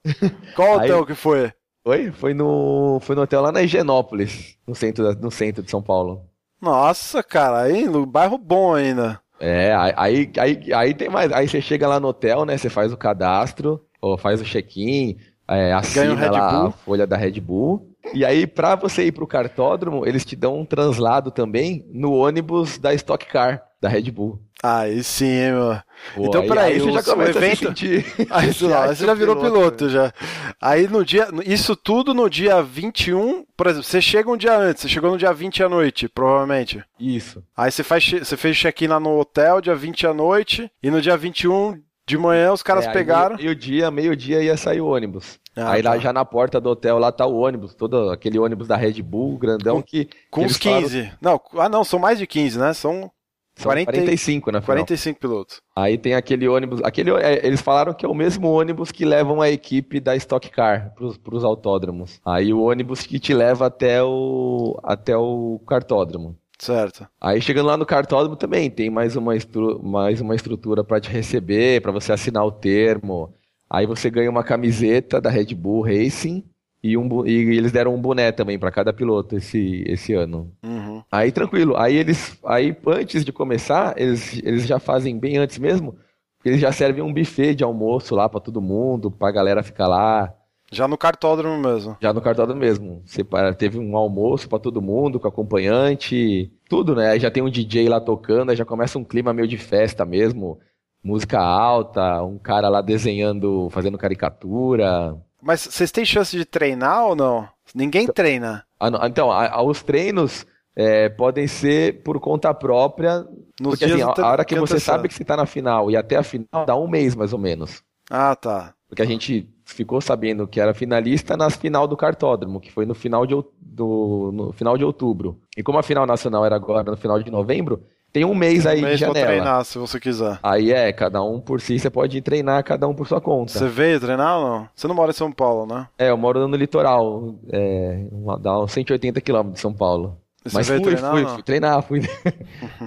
[0.55, 1.05] Qual hotel Aí...
[1.05, 1.51] que foi?
[1.85, 2.11] Foi?
[2.13, 6.21] Foi no, foi no hotel lá na Higienópolis, no centro, no centro de São Paulo.
[6.61, 9.19] Nossa, cara, aí no bairro bom ainda.
[9.37, 11.31] É, aí, aí, aí tem mais.
[11.31, 12.57] Aí você chega lá no hotel, né?
[12.57, 17.39] Você faz o cadastro ou faz o check-in, é, assina lá a folha da Red
[17.39, 17.89] Bull.
[18.13, 22.13] E aí, para você ir para o cartódromo, eles te dão um translado também no
[22.13, 24.39] ônibus da Stock Car, da Red Bull.
[24.63, 25.79] Aí sim, meu.
[26.15, 27.65] Pô, então, aí, peraí, aí você já começa evento...
[27.65, 28.05] a sentir...
[28.31, 30.11] Aí, lá, você já virou piloto, piloto já.
[30.59, 31.27] Aí no dia...
[31.45, 33.45] Isso tudo no dia 21...
[33.55, 34.81] Por exemplo, você chega um dia antes.
[34.81, 36.83] Você chegou no dia 20 à noite, provavelmente.
[36.99, 37.43] Isso.
[37.55, 40.71] Aí você, faz, você fez check-in lá no hotel, dia 20 à noite.
[40.81, 43.35] E no dia 21 de manhã os caras é, pegaram.
[43.35, 45.37] Meio-dia, meio-dia ia sair o ônibus.
[45.55, 45.89] Ah, aí tá.
[45.89, 49.01] lá já na porta do hotel lá tá o ônibus, todo aquele ônibus da Red
[49.01, 50.09] Bull, grandão com, que.
[50.31, 50.89] Com uns 15.
[50.89, 51.17] Falaram...
[51.21, 52.73] Não, ah não, são mais de 15, né?
[52.73, 53.11] São.
[53.57, 54.61] São 40, 45, né?
[54.61, 55.61] 45 pilotos.
[55.75, 56.79] Aí tem aquele ônibus.
[56.83, 60.47] Aquele, é, eles falaram que é o mesmo ônibus que levam a equipe da Stock
[60.51, 62.21] Car para os autódromos.
[62.23, 66.37] Aí o ônibus que te leva até o, até o cartódromo.
[66.59, 67.07] Certo.
[67.21, 71.09] Aí chegando lá no cartódromo também tem mais uma, estru mais uma estrutura para te
[71.09, 73.33] receber, para você assinar o termo.
[73.69, 76.43] Aí você ganha uma camiseta da Red Bull Racing
[76.81, 80.51] e, um, e eles deram um boné também para cada piloto esse, esse ano.
[80.63, 81.03] Uhum.
[81.11, 81.75] Aí tranquilo.
[81.77, 85.95] Aí eles, aí antes de começar, eles, eles já fazem bem antes mesmo,
[86.43, 89.87] eles já servem um buffet de almoço lá para todo mundo, para a galera ficar
[89.87, 90.33] lá.
[90.71, 91.97] Já no cartódromo mesmo.
[92.01, 93.01] Já no cartódromo mesmo.
[93.05, 97.11] Separa, teve um almoço para todo mundo, com acompanhante, tudo, né?
[97.11, 100.05] Aí já tem um DJ lá tocando, aí já começa um clima meio de festa
[100.05, 100.59] mesmo.
[101.03, 105.15] Música alta, um cara lá desenhando, fazendo caricatura.
[105.41, 107.47] Mas vocês têm chance de treinar ou não?
[107.73, 108.65] Ninguém treina.
[108.79, 113.25] Ah, então, a, a, os treinos é, podem ser por conta própria.
[113.59, 115.89] Nos porque assim, a, a hora que, que você sabe que você está na final
[115.89, 117.81] e até a final dá um mês mais ou menos.
[118.09, 118.73] Ah, tá.
[118.89, 122.95] Porque a gente ficou sabendo que era finalista na final do cartódromo, que foi no
[122.95, 125.39] final de, do, no final de outubro.
[125.55, 128.71] E como a final nacional era agora no final de novembro, tem um mês tem
[128.71, 129.25] um aí mês de janela.
[129.25, 130.39] Pra treinar, se você quiser.
[130.41, 133.51] Aí é, cada um por si, você pode treinar cada um por sua conta.
[133.51, 134.69] Você veio treinar ou não?
[134.73, 135.87] Você não mora em São Paulo, né?
[135.99, 138.05] É, eu moro no litoral, é,
[138.39, 140.17] dá uns 180 quilômetros de São Paulo.
[140.45, 142.01] E Mas fui, treinar, fui, fui, treinar, fui,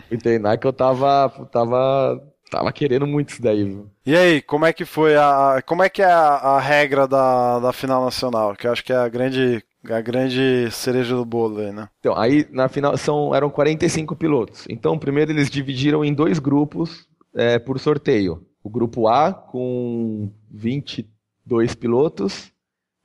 [0.09, 2.19] fui treinar que eu tava, tava
[2.51, 3.65] tava querendo muito isso daí.
[3.65, 3.91] Viu?
[4.11, 5.63] E aí, como é que foi a.
[5.65, 8.57] Como é que é a, a, regra da, da final nacional?
[8.57, 9.65] Que eu acho que é a grande.
[9.89, 11.89] A grande cereja do bolo aí, né?
[12.01, 14.67] Então, aí na final são, eram 45 pilotos.
[14.69, 18.45] Então, primeiro eles dividiram em dois grupos é, por sorteio.
[18.65, 22.53] O grupo A com 22 pilotos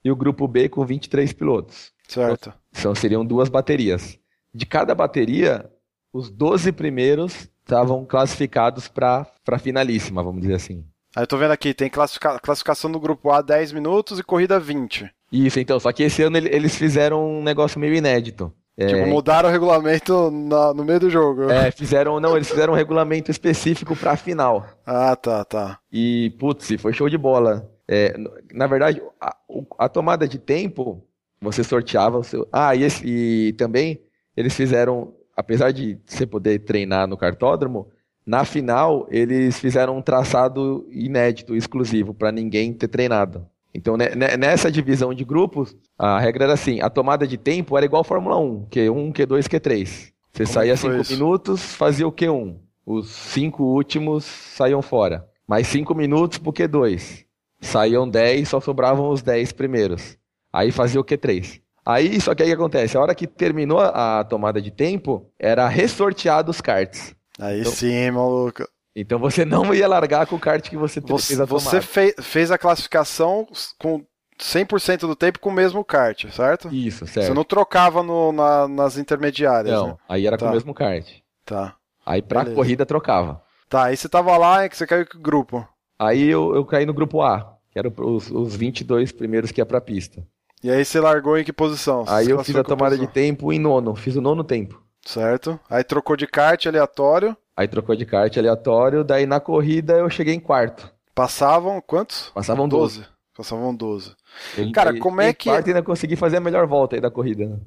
[0.03, 1.93] e o grupo B com 23 pilotos.
[2.07, 2.51] Certo.
[2.75, 4.17] Então, seriam duas baterias.
[4.51, 5.69] De cada bateria,
[6.11, 10.83] os 12 primeiros estavam classificados para a finalíssima, vamos dizer assim.
[11.15, 14.59] Aí eu tô vendo aqui, tem classifica classificação do grupo A 10 minutos e corrida
[14.59, 15.09] 20.
[15.31, 18.51] Isso, então, só que esse ano eles fizeram um negócio meio inédito.
[18.77, 21.49] É, tipo, mudaram o regulamento na, no meio do jogo.
[21.49, 24.67] É, fizeram, não, eles fizeram um regulamento específico pra final.
[24.85, 25.79] Ah, tá, tá.
[25.89, 27.71] E, putz, foi show de bola.
[27.87, 28.13] É,
[28.53, 29.35] na verdade, a,
[29.79, 31.01] a, tomada de tempo,
[31.39, 32.47] você sorteava o seu.
[32.51, 34.01] Ah, e, esse, e também
[34.35, 37.89] eles fizeram apesar de você poder treinar no cartódromo,
[38.25, 43.45] na final eles fizeram um traçado inédito, exclusivo, para ninguém ter treinado.
[43.73, 48.01] Então, nessa divisão de grupos, a regra era assim: a tomada de tempo era igual
[48.01, 49.85] à Fórmula 1, Q1, Q2, Q3.
[50.31, 52.57] Você Como saía 5 minutos, fazia o Q1.
[52.85, 55.25] Os cinco últimos saíam fora.
[55.47, 57.25] Mais 5 minutos pro Q2.
[57.59, 60.17] Saíam 10, só sobravam os 10 primeiros.
[60.53, 61.61] Aí fazia o Q3.
[61.85, 62.97] Aí, só que aí o que acontece?
[62.97, 67.15] A hora que terminou a tomada de tempo, era ressorteado os cards.
[67.39, 68.67] Aí então, sim, maluco.
[68.95, 71.69] Então você não ia largar com o kart que você, você fez a tomada.
[71.69, 73.45] Você fez, fez a classificação
[73.77, 74.05] com
[74.39, 76.73] 100% do tempo com o mesmo kart, certo?
[76.73, 77.27] Isso, certo.
[77.27, 79.97] Você não trocava no, na, nas intermediárias, Não, né?
[80.07, 80.45] aí era tá.
[80.45, 81.05] com o mesmo kart.
[81.45, 81.75] Tá.
[82.05, 82.55] Aí pra Beleza.
[82.55, 83.41] corrida trocava.
[83.67, 85.67] Tá, aí você tava lá e que você caiu com o grupo?
[85.97, 89.65] Aí eu, eu caí no grupo A, que eram os, os 22 primeiros que ia
[89.65, 90.25] pra pista.
[90.63, 92.05] E aí você largou em que posição?
[92.07, 94.84] Aí eu fiz a tomada de tempo em nono, fiz o nono tempo.
[95.05, 95.59] Certo.
[95.69, 97.37] Aí trocou de kart aleatório.
[97.55, 100.91] Aí trocou de kart aleatório, daí na corrida eu cheguei em quarto.
[101.13, 102.31] Passavam quantos?
[102.33, 102.97] Passavam 12.
[102.97, 103.09] 12.
[103.37, 104.15] Passavam 12.
[104.57, 105.49] Eu, cara, como é que.
[105.49, 107.57] quarto ainda consegui fazer a melhor volta aí da corrida, né?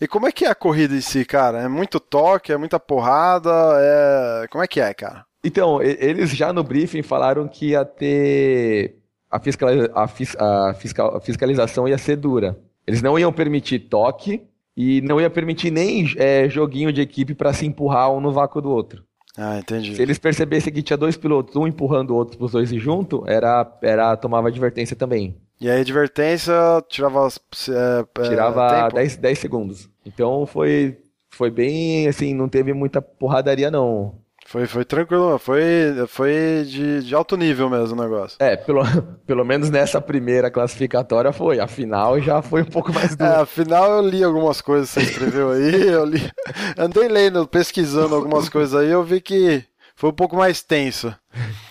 [0.00, 1.62] E como é que é a corrida em si, cara?
[1.62, 4.46] É muito toque, é muita porrada, é.
[4.48, 5.24] Como é que é, cara?
[5.42, 8.98] Então, eles já no briefing falaram que ia ter
[9.30, 12.58] a, fiscaliza a, fis a, fiscal a fiscalização ia ser dura.
[12.86, 14.42] Eles não iam permitir toque
[14.76, 18.60] e não ia permitir nem é, joguinho de equipe para se empurrar um no vácuo
[18.60, 19.04] do outro.
[19.36, 19.94] Ah, entendi.
[19.94, 22.78] Se eles percebessem que tinha dois pilotos, um empurrando o outro para os dois ir
[22.78, 25.36] junto, era, era tomava advertência também.
[25.60, 26.54] E aí, advertência
[26.88, 27.28] tirava.
[27.68, 29.90] É, tirava 10, 10 segundos.
[30.04, 34.14] Então foi, foi bem assim, não teve muita porradaria não.
[34.50, 35.62] Foi, foi tranquilo, foi,
[36.08, 38.36] foi de, de alto nível mesmo o negócio.
[38.40, 38.82] É, pelo,
[39.24, 41.60] pelo menos nessa primeira classificatória foi.
[41.60, 43.30] A final já foi um pouco mais duro.
[43.30, 46.28] É, a final eu li algumas coisas que você escreveu aí, eu li.
[46.76, 49.62] Andei lendo, pesquisando algumas coisas aí, eu vi que
[49.94, 51.14] foi um pouco mais tenso.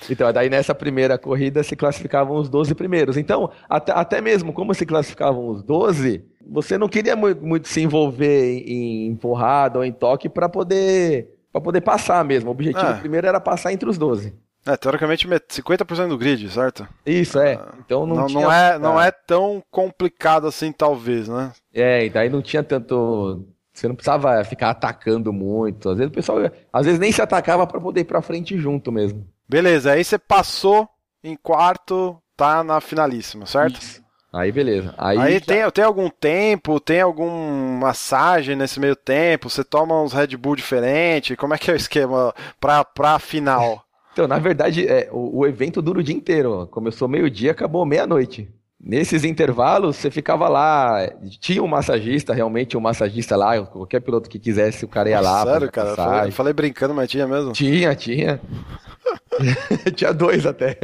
[0.10, 3.18] Então, daí nessa primeira corrida se classificavam os 12 primeiros.
[3.18, 7.82] Então, até, até mesmo como se classificavam os 12, você não queria muito, muito se
[7.82, 12.50] envolver em, em empurrada ou em toque para poder para poder passar mesmo.
[12.50, 12.93] O objetivo é.
[12.95, 14.34] primeiro era passar entre os 12.
[14.65, 16.88] É, teoricamente 50% do grid, certo?
[17.06, 17.60] Isso, é.
[17.80, 18.41] Então não, não, tinha...
[18.41, 21.52] não, é, não é tão complicado assim, talvez, né?
[21.74, 23.45] É, e daí não tinha tanto.
[23.74, 25.89] Você não precisava ficar atacando muito.
[25.89, 26.39] Às vezes o pessoal.
[26.74, 29.26] Às vezes nem se atacava para poder ir pra frente junto mesmo.
[29.48, 30.88] Beleza, aí você passou
[31.24, 33.80] em quarto, tá na finalíssima, certo?
[33.80, 34.04] Isso.
[34.32, 34.94] Aí beleza.
[34.98, 35.39] Aí, Aí já...
[35.39, 39.50] tem, tem algum tempo, tem algum massagem nesse meio tempo?
[39.50, 41.36] Você toma uns Red Bull diferente?
[41.36, 43.84] Como é que é o esquema pra, pra final?
[44.12, 46.68] Então, na verdade, é, o, o evento dura o dia inteiro.
[46.72, 48.50] Começou meio-dia, acabou meia-noite.
[48.78, 51.10] Nesses intervalos, você ficava lá.
[51.39, 53.62] Tinha um massagista, realmente um massagista lá.
[53.62, 55.46] Qualquer piloto que quisesse, o cara ia lá.
[55.46, 55.96] Sério, cara?
[55.96, 57.54] Falei, eu falei brincando, mas tinha mesmo?
[57.54, 58.42] Tinha, tinha.
[59.96, 60.78] tinha dois até.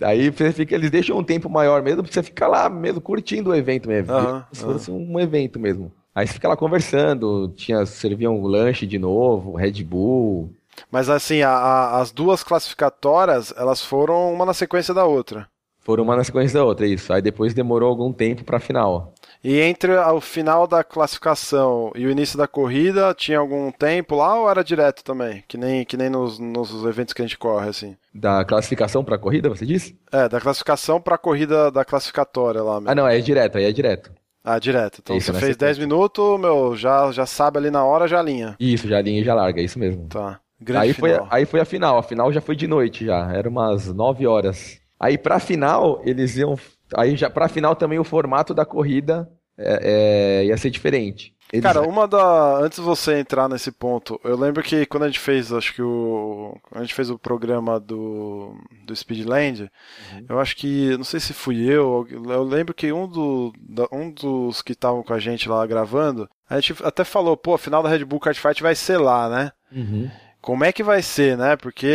[0.00, 3.50] Aí você fica, eles deixam um tempo maior mesmo pra você ficar lá mesmo curtindo
[3.50, 4.12] o evento mesmo.
[4.12, 5.92] Aham, Se fosse um evento mesmo.
[6.14, 10.50] Aí você fica lá conversando, tinha, serviam um lanche de novo, Red Bull.
[10.90, 15.46] Mas assim, a- a- as duas classificatórias, elas foram uma na sequência da outra.
[15.84, 17.12] Foram uma na sequência da outra, isso.
[17.12, 19.12] Aí depois demorou algum tempo pra final.
[19.42, 24.14] E entre a- o final da classificação e o início da corrida, tinha algum tempo
[24.16, 25.42] lá ou era direto também?
[25.48, 27.96] Que nem, que nem nos, nos eventos que a gente corre, assim.
[28.14, 29.98] Da classificação pra corrida, você disse?
[30.12, 32.90] É, da classificação pra corrida da classificatória lá mesmo.
[32.90, 34.12] Ah, não, é direto, aí é direto.
[34.44, 34.98] Ah, direto.
[35.02, 35.66] Então Isso, você fez sequência.
[35.66, 38.56] 10 minutos, meu, já, já sabe ali na hora, já alinha.
[38.58, 40.06] Isso, já linha e já larga, é isso mesmo.
[40.08, 40.40] Tá.
[40.60, 41.28] Grande Aí foi, final.
[41.30, 41.98] aí foi a final.
[41.98, 43.32] A final já foi de noite já.
[43.32, 44.80] Era umas 9 horas.
[45.02, 46.56] Aí pra final, eles iam.
[46.94, 51.34] Aí já pra final também o formato da corrida é, é, ia ser diferente.
[51.52, 52.58] Eles- Cara, uma da.
[52.60, 55.82] Antes de você entrar nesse ponto, eu lembro que quando a gente fez, acho que
[55.82, 56.56] o.
[56.74, 58.54] A gente fez o programa do,
[58.86, 59.62] do Speedland,
[60.14, 60.24] Uhum.
[60.30, 60.96] eu acho que.
[60.96, 63.52] Não sei se fui eu, eu lembro que um, do,
[63.92, 67.58] um dos que estavam com a gente lá gravando, a gente até falou, pô, a
[67.58, 69.52] final da Red Bull Kart Fight vai ser lá, né?
[69.70, 70.10] Uhum.
[70.42, 71.56] Como é que vai ser, né?
[71.56, 71.88] Porque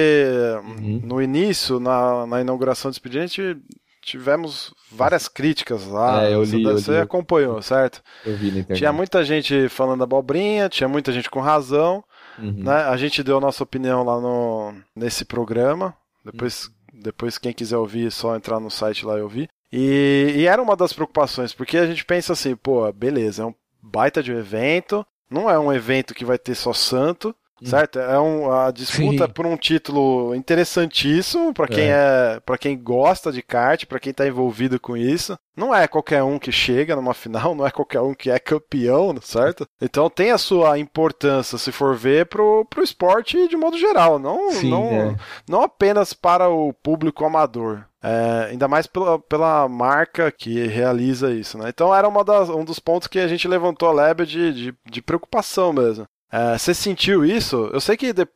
[0.64, 1.02] Uhum.
[1.04, 3.56] no início, na, na inauguração do Expediente,
[4.02, 6.24] tivemos várias críticas lá.
[6.26, 6.98] É, eu Você- li, eu Você li.
[6.98, 8.02] acompanhou, certo?
[8.26, 8.78] Eu vi na internet.
[8.78, 12.04] Tinha muita gente falando abobrinha, tinha muita gente com razão,
[12.40, 12.64] Uhum.
[12.64, 12.84] né?
[12.86, 15.94] A gente deu a nossa opinião lá no, nesse programa.
[16.24, 19.50] Depois, depois, quem quiser ouvir, é só entrar no site lá e ouvir.
[19.74, 23.54] E, e era uma das preocupações, porque a gente pensa assim, pô, beleza, é um
[23.82, 28.00] baita de um evento, não é um evento que vai ter só santo, certo?
[28.00, 29.34] É um, a disputa Sim.
[29.34, 34.28] por um título interessantíssimo para quem é, para quem gosta de kart, para quem tá
[34.28, 35.38] envolvido com isso.
[35.56, 39.16] Não é qualquer um que chega numa final, não é qualquer um que é campeão,
[39.22, 39.68] certo?
[39.82, 44.52] Então tem a sua importância, se for ver, pro, pro esporte de modo geral, não,
[44.52, 45.16] Sim, não, é.
[45.50, 47.84] não apenas para o público amador.
[48.04, 51.70] É, ainda mais pela, pela marca que realiza isso, né?
[51.70, 54.76] Então era uma das, um dos pontos que a gente levantou a lebre de, de,
[54.86, 56.06] de preocupação mesmo.
[56.32, 57.70] É, você sentiu isso?
[57.72, 58.28] Eu sei que de-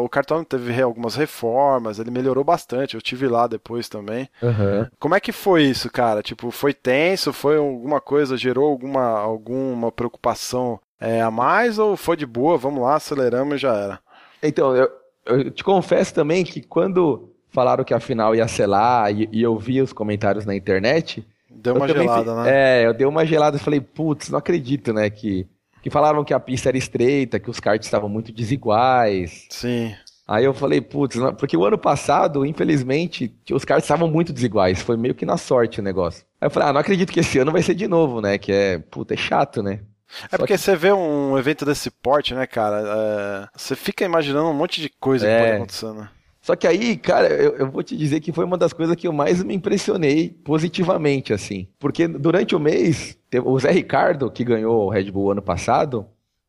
[0.00, 4.28] o cartão teve algumas reformas, ele melhorou bastante, eu tive lá depois também.
[4.42, 4.88] Aham.
[4.98, 6.22] Como é que foi isso, cara?
[6.22, 7.32] Tipo, foi tenso?
[7.32, 12.56] Foi alguma coisa, gerou alguma, alguma preocupação é, a mais ou foi de boa?
[12.56, 14.00] Vamos lá, aceleramos e já era.
[14.42, 14.88] Então, eu,
[15.26, 19.56] eu te confesso também que quando falaram que a final ia lá e, e eu
[19.58, 22.82] vi os comentários na internet, Deu eu uma gelada, né?
[22.82, 25.08] É, eu dei uma gelada e falei, putz, não acredito, né?
[25.10, 25.46] Que,
[25.82, 29.46] que falavam que a pista era estreita, que os karts estavam muito desiguais.
[29.50, 29.94] Sim.
[30.26, 34.82] Aí eu falei, putz, porque o ano passado, infelizmente, os karts estavam muito desiguais.
[34.82, 36.24] Foi meio que na sorte o negócio.
[36.40, 38.36] Aí eu falei, ah, não acredito que esse ano vai ser de novo, né?
[38.36, 39.80] Que é, puta, é chato, né?
[40.24, 42.82] É Só porque que- você vê um evento desse porte, né, cara?
[42.86, 45.38] é, Você fica imaginando um monte de coisa que É.
[45.40, 46.08] pode acontecer, né?
[46.40, 49.06] Só que aí, cara, eu, eu vou te dizer que foi uma das coisas que
[49.06, 51.68] eu mais me impressionei positivamente, assim.
[51.78, 56.06] Porque durante o mês, o Zé Ricardo, que ganhou o Red Bull ano passado,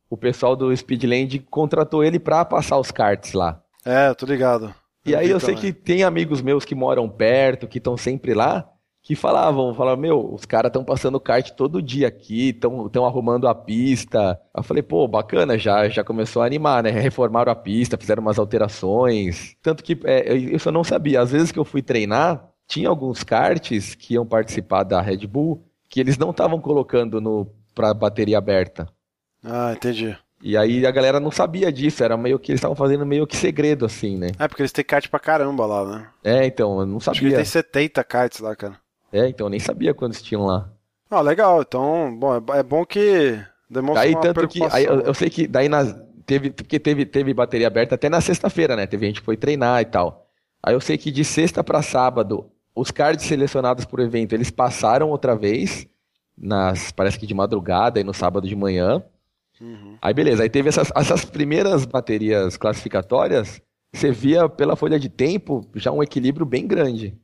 [0.08, 3.60] o pessoal do Speedland contratou ele pra passar os karts lá.
[3.84, 4.74] É, tô ligado.
[5.04, 8.68] E aí eu sei que tem amigos meus que moram perto, que estão sempre lá,
[9.02, 13.54] que falavam, falavam, meu, os caras estão passando kart todo dia aqui, estão arrumando a
[13.54, 14.38] pista.
[14.54, 16.90] Eu falei, pô, bacana, já, já começou a animar, né?
[16.90, 19.54] Reformaram a pista, fizeram umas alterações.
[19.62, 21.20] Tanto que é, eu- eu não sabia.
[21.22, 25.64] Às vezes que eu fui treinar, tinha alguns karts que iam participar da Red Bull
[25.90, 28.88] que eles não estavam colocando no para bateria aberta.
[29.44, 30.16] Ah, entendi.
[30.42, 33.36] E aí a galera não sabia disso, era meio que eles estavam fazendo meio que
[33.36, 34.28] segredo assim, né?
[34.38, 36.08] É, porque eles têm kart pra caramba lá, né?
[36.24, 37.36] É, então, eu não Acho que sabia.
[37.36, 38.78] tem 70 karts lá, cara.
[39.12, 40.70] É, então eu nem sabia quantos tinham lá.
[41.10, 41.60] Ah, legal.
[41.60, 45.28] Então, bom, é, é bom que demonstra Aí uma tanto que aí, eu, eu sei
[45.28, 48.86] que daí nas, teve porque teve teve bateria aberta até na sexta-feira, né?
[48.86, 50.28] Teve gente que foi treinar e tal.
[50.62, 55.10] Aí eu sei que de sexta para sábado os cards selecionados por evento eles passaram
[55.10, 55.86] outra vez
[56.36, 59.02] nas parece que de madrugada e no sábado de manhã.
[59.60, 59.98] Uhum.
[60.00, 63.60] Aí beleza, aí teve essas, essas primeiras baterias classificatórias,
[63.92, 67.14] você via pela folha de tempo já um equilíbrio bem grande.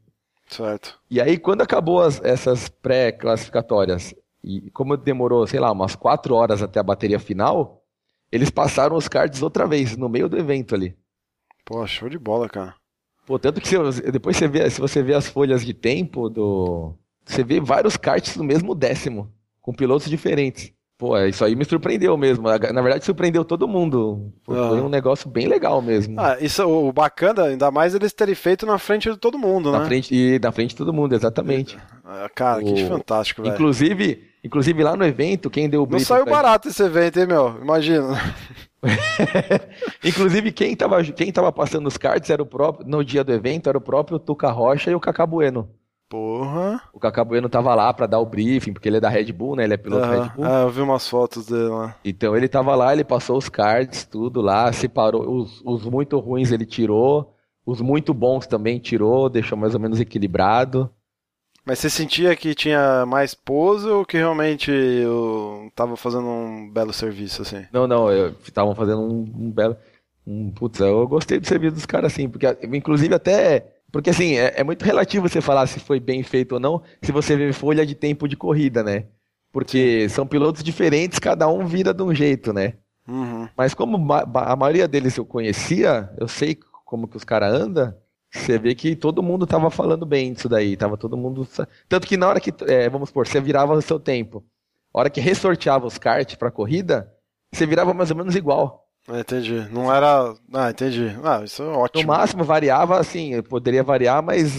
[0.49, 1.01] Certo.
[1.11, 6.63] E aí, quando acabou as- essas pré-classificatórias, e como demorou, sei lá, umas quatro horas
[6.63, 7.83] até a bateria final,
[8.31, 10.97] eles passaram os cards outra vez, no meio do evento ali.
[11.65, 12.75] Pô, show de bola, cara.
[13.27, 13.77] Pô, tanto que se,
[14.13, 16.95] depois você vê, se você vê as folhas de tempo do.
[17.25, 19.29] Você vê vários karts no mesmo décimo,
[19.61, 20.73] com pilotos diferentes.
[20.99, 22.45] Pô, isso aí me surpreendeu mesmo.
[22.49, 24.33] Na verdade, surpreendeu todo mundo.
[24.49, 24.69] Ah.
[24.71, 26.19] Foi um negócio bem legal mesmo.
[26.19, 29.81] Ah, isso, o bacana, ainda mais eles terem feito na frente de todo mundo, na
[29.81, 29.85] né?
[29.87, 31.77] frente, e na frente de todo mundo, exatamente.
[32.03, 33.53] Ah, Cara, que O- fantástico, velho.
[33.55, 37.19] Inclusive, Inclusive lá no evento, quem deu o Não briefing saiu pra- barato esse evento,
[37.19, 37.59] hein, meu?
[37.61, 38.09] Imagina.
[40.05, 43.69] Inclusive, quem tava, quem tava passando os cards era o próprio, no dia do evento,
[43.69, 45.69] era o próprio Tuca Rocha e o Cacá Bueno.
[46.09, 46.81] Porra.
[46.93, 49.57] O Cacá Bueno tava lá pra dar o briefing, porque ele é da Red Bull,
[49.57, 49.65] né?
[49.65, 50.23] Ele é piloto Aham.
[50.23, 50.45] Red Bull.
[50.45, 51.97] Ah, eu vi umas fotos dele lá.
[52.05, 55.29] Então ele tava lá, ele passou os cards, tudo lá, separou.
[55.29, 57.35] Os, os muito ruins ele tirou,
[57.67, 60.89] os muito bons também tirou, deixou mais ou menos equilibrado.
[61.67, 66.93] Mas você sentia que tinha mais pose ou que realmente eu tava fazendo um belo
[66.93, 67.67] serviço, assim?
[67.73, 68.09] Não, não,
[68.47, 69.77] estavam fazendo um, um belo.
[70.25, 73.67] Um, putz, eu gostei do serviço dos caras, assim, porque inclusive até.
[73.91, 77.11] Porque assim, é, é muito relativo você falar se foi bem feito ou não, se
[77.11, 79.07] você vê folha de tempo de corrida, né?
[79.53, 82.75] Porque são pilotos diferentes, cada um vira de um jeito, né?
[83.09, 83.49] Uhum.
[83.57, 87.93] Mas como a maioria deles eu conhecia, eu sei como que os caras andam,
[88.39, 91.47] você vê que todo mundo tava falando bem disso daí, tava todo mundo...
[91.89, 94.45] Tanto que na hora que, é, vamos supor, você virava o seu tempo,
[94.95, 97.13] a hora que ressorteava os kart pra corrida,
[97.53, 98.85] você virava mais ou menos igual.
[99.09, 99.67] Ah, entendi.
[99.71, 100.35] Não era.
[100.53, 101.17] Ah, entendi.
[101.23, 102.09] Ah, isso é No ótimo.
[102.09, 104.57] máximo variava, assim, poderia variar, mas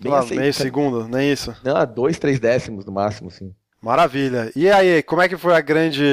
[0.00, 1.54] bem Ah, meio segundo, nem isso.
[1.64, 3.52] Não, dois, três décimos no máximo, assim.
[3.82, 4.52] Maravilha.
[4.54, 6.04] E aí, como é que foi a grande,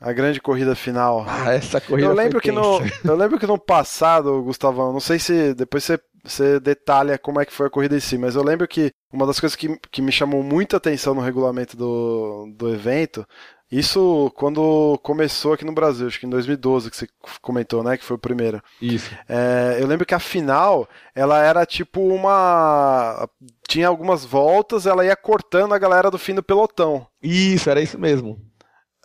[0.00, 1.24] a grande corrida final?
[1.28, 5.18] Ah, essa corrida Eu lembro que no, eu lembro que no passado, Gustavão, não sei
[5.18, 5.98] se depois você,
[6.28, 9.26] você detalha como é que foi a corrida em si, mas eu lembro que uma
[9.26, 13.26] das coisas que, que me chamou muita atenção no regulamento do, do evento,
[13.70, 17.08] isso quando começou aqui no Brasil, acho que em 2012 que você
[17.42, 18.62] comentou, né, que foi o primeiro.
[18.80, 19.10] Isso.
[19.28, 23.28] É, eu lembro que a final, ela era tipo uma.
[23.68, 27.06] Tinha algumas voltas, ela ia cortando a galera do fim do pelotão.
[27.22, 28.40] Isso, era isso mesmo.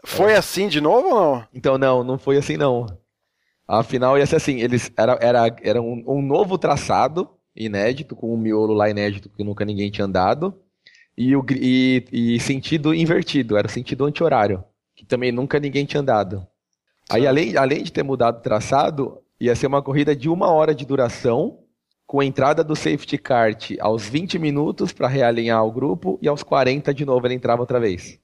[0.06, 1.48] Foi assim de novo ou não?
[1.54, 2.86] Então, não, não foi assim, não.
[3.68, 8.38] Afinal, ia ser assim, eles era, era, era um, um novo traçado, inédito, com um
[8.38, 10.54] miolo lá inédito que nunca ninguém tinha andado,
[11.18, 14.64] e, o, e, e sentido invertido, era o sentido anti-horário,
[14.96, 16.46] que também nunca ninguém tinha andado.
[17.10, 20.74] Aí, além, além de ter mudado o traçado, ia ser uma corrida de uma hora
[20.74, 21.60] de duração,
[22.06, 26.44] com a entrada do safety kart aos 20 minutos para realinhar o grupo, e aos
[26.44, 28.20] 40 de novo ele entrava outra vez.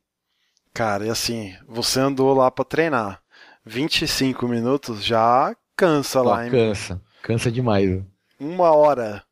[0.73, 3.21] Cara, e assim, você andou lá pra treinar.
[3.65, 6.51] 25 minutos já cansa lá, Ó, hein?
[6.51, 8.01] cansa, cansa demais.
[8.39, 9.23] Uma hora.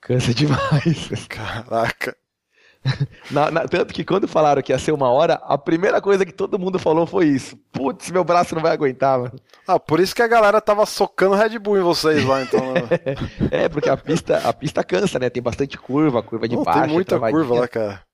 [0.00, 1.26] Cansa demais.
[1.28, 2.16] Caraca.
[3.32, 6.30] Na- na- tanto que quando falaram que ia ser uma hora, a primeira coisa que
[6.32, 7.56] todo mundo falou foi isso.
[7.72, 9.32] Putz, meu braço não vai aguentar, mano.
[9.66, 12.60] Ah, por isso que a galera tava socando Red Bull em vocês lá, então.
[12.74, 12.82] né?
[13.50, 15.28] É, porque a pista, a pista cansa, né?
[15.28, 16.82] Tem bastante curva, curva de Não, baixo.
[16.82, 17.40] tem muita travadinha.
[17.44, 18.05] curva lá, cara.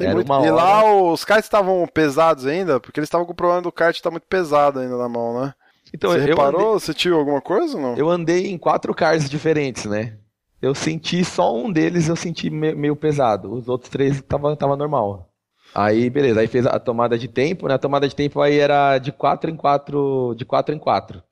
[0.00, 0.32] Tem Era muito...
[0.32, 0.82] E lá
[1.12, 4.26] os karts estavam pesados ainda, porque eles estavam com o problema do kart tá muito
[4.26, 5.54] pesado ainda na mão, né?
[5.92, 6.60] Então, você reparou?
[6.60, 7.96] andei, Você tirou alguma coisa ou não?
[7.96, 10.14] eu andei em quatro cars diferentes, né?
[10.62, 13.52] Eu senti só um deles, eu senti me- meio pesado.
[13.52, 15.28] Os outros três tava, tava normal.
[15.74, 17.74] Aí, beleza, aí fez a tomada de tempo, né?
[17.74, 21.22] A tomada de tempo aí era de quatro em quatro, de quatro em quatro.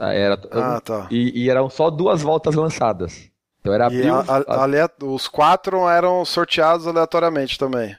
[0.00, 1.06] Era, Ah, tá.
[1.10, 3.30] E, e eram só duas voltas lançadas.
[3.60, 4.14] Então era E abril.
[4.14, 7.96] a- a- alea- os quatro eram sorteados aleatoriamente também.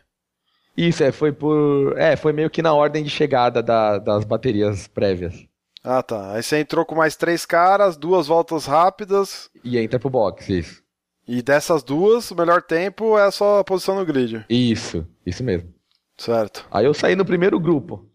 [0.87, 1.95] Isso, é, foi por.
[1.97, 5.45] É, foi meio que na ordem de chegada da- das baterias prévias.
[5.83, 6.33] Ah, tá.
[6.33, 10.83] Aí você entrou com mais três caras, duas voltas rápidas, E entra pro box, isso.
[11.27, 14.45] e dessas duas, o melhor tempo é só a posição no grid.
[14.49, 15.73] Isso, isso mesmo.
[16.17, 16.65] Certo.
[16.71, 18.05] Aí eu saí no primeiro grupo.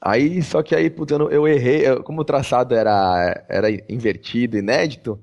[0.00, 5.20] Aí, só que aí, putz, eu, errei, eu- como o traçado era, era invertido, inédito,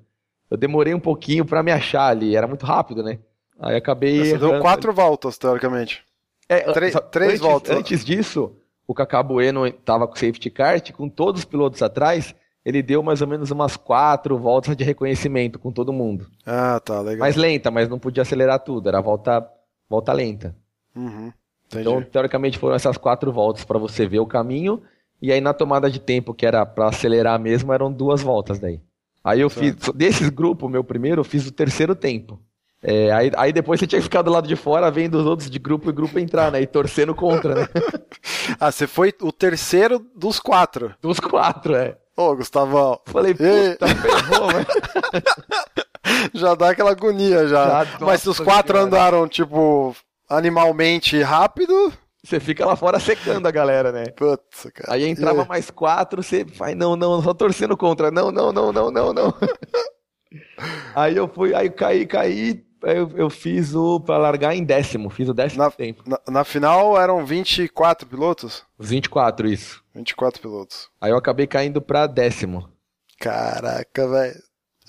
[0.51, 3.17] eu demorei um pouquinho pra me achar ali, era muito rápido, né?
[3.59, 4.19] Aí acabei.
[4.25, 4.61] Você deu errando.
[4.61, 6.03] quatro voltas, teoricamente.
[6.49, 7.75] É, Três- só- três antes, voltas.
[7.77, 8.55] Antes disso,
[8.87, 12.33] o Cacá Bueno tava com safety kart, com todos os pilotos atrás,
[12.63, 16.27] ele deu mais ou menos umas quatro voltas de reconhecimento com todo mundo.
[16.45, 17.19] Ah, tá, legal.
[17.19, 19.45] Mais lenta, mas não podia acelerar tudo, era volta,
[19.89, 20.55] volta lenta.
[20.95, 21.31] Uhum.
[21.75, 24.81] Então, teoricamente, foram essas quatro voltas para você ver o caminho,
[25.21, 28.79] e aí na tomada de tempo, que era para acelerar mesmo, eram duas voltas daí.
[29.23, 32.39] Aí eu fiz, desses grupos, meu primeiro, eu fiz o terceiro tempo.
[32.83, 35.49] É, aí, aí depois você tinha que ficar do lado de fora, vendo os outros
[35.49, 36.61] de grupo e grupo entrar, né?
[36.61, 37.67] E torcendo contra, né?
[38.59, 40.93] Ah, você foi o terceiro dos quatro.
[41.01, 41.97] Dos quatro, é.
[42.15, 42.99] Ô, Gustavão.
[43.05, 43.71] Falei, Ei.
[43.71, 44.65] puta, ferrou, mas...
[46.33, 47.83] Já dá aquela agonia já.
[47.83, 48.87] Já, Mas se os quatro senhora.
[48.87, 49.93] andaram, tipo,
[50.29, 51.91] animalmente rápido.
[52.23, 54.05] Você fica lá fora secando a galera, né?
[54.11, 54.93] Putz, cara.
[54.93, 58.09] Aí entrava E- mais quatro, você vai, não, não, só torcendo contra.
[58.09, 59.33] Não, não, não, não, não, não.
[60.95, 65.09] aí eu fui, aí caí, caí, aí eu, eu fiz o pra largar em décimo,
[65.09, 66.03] fiz o décimo Na, tempo.
[66.05, 68.63] na, na final eram 24 pilotos?
[68.77, 69.83] Os 24, isso.
[69.95, 70.89] 24 pilotos.
[71.01, 72.69] Aí eu acabei caindo pra décimo.
[73.19, 74.35] Caraca, velho.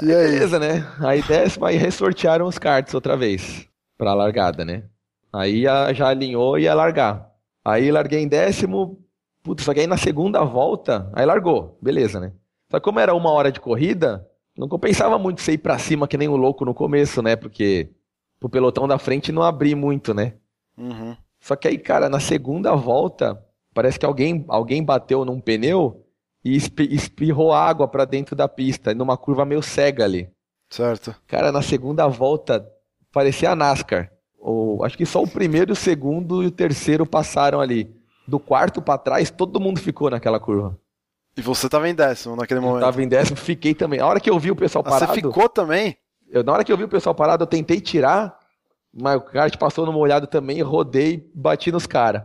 [0.02, 0.32] E aí?
[0.32, 0.86] Beleza, né?
[1.00, 3.66] Aí décimo, aí ressortearam os karts outra vez.
[3.96, 4.84] Pra largada, né?
[5.32, 7.28] Aí a- já alinhou e ia largar.
[7.64, 8.98] Aí larguei em décimo,
[9.42, 12.32] putz, só que aí na segunda volta, aí largou, beleza, né?
[12.70, 14.27] Só que como era uma hora de corrida,
[14.58, 17.36] não compensava muito você ir pra cima que nem o louco no começo, né?
[17.36, 17.88] Porque
[18.42, 20.34] o pelotão da frente não abri muito, né?
[20.76, 21.16] Uhum.
[21.40, 23.40] Só que aí, cara, na segunda volta,
[23.72, 26.04] parece que alguém, alguém bateu num pneu
[26.44, 30.28] e espi- espirrou água pra dentro da pista, numa curva meio cega ali.
[30.68, 31.14] Certo.
[31.26, 32.68] Cara, na segunda volta,
[33.12, 34.10] parecia a NASCAR.
[34.40, 37.90] O, acho que só o primeiro, o segundo e o terceiro passaram ali.
[38.26, 40.78] Do quarto pra trás, todo mundo ficou naquela curva.
[41.38, 42.82] E você tava em décimo naquele Eu momento.
[42.82, 44.00] tava em décimo, fiquei também.
[44.00, 45.96] A hora que eu vi o pessoal Ah, você parado, ficou também?
[46.30, 48.36] eu, na hora que eu vi o pessoal parado, eu tentei tirar,
[48.92, 52.22] mas o kart passou numa olhada também, rodei, bati nos caras.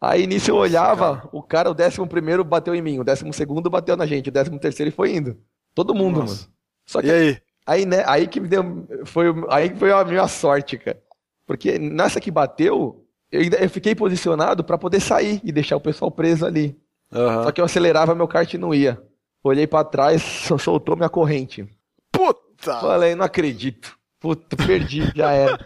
[0.00, 3.70] Aí nisso eu olhava, o cara, o décimo primeiro bateu em mim, o décimo segundo
[3.70, 5.38] bateu na gente, o décimo terceiro e foi indo.
[5.72, 6.42] Todo mundo, Nossa.
[6.42, 6.52] mano.
[6.84, 7.38] Só que E aí?
[7.64, 8.84] Aí, né, aí que me deu.
[9.04, 11.00] Foi, aí que foi a minha sorte, cara.
[11.46, 16.10] Porque nessa que bateu, eu, eu fiquei posicionado pra poder sair e deixar o pessoal
[16.10, 16.76] preso ali.
[17.12, 17.44] Aham.
[17.44, 19.00] Só que eu acelerava, meu kart não ia.
[19.44, 21.66] Olhei pra trás, só soltou minha corrente.
[22.10, 22.80] Puta!
[22.80, 23.96] Falei, não acredito.
[24.20, 25.58] Puta, perdi, já era.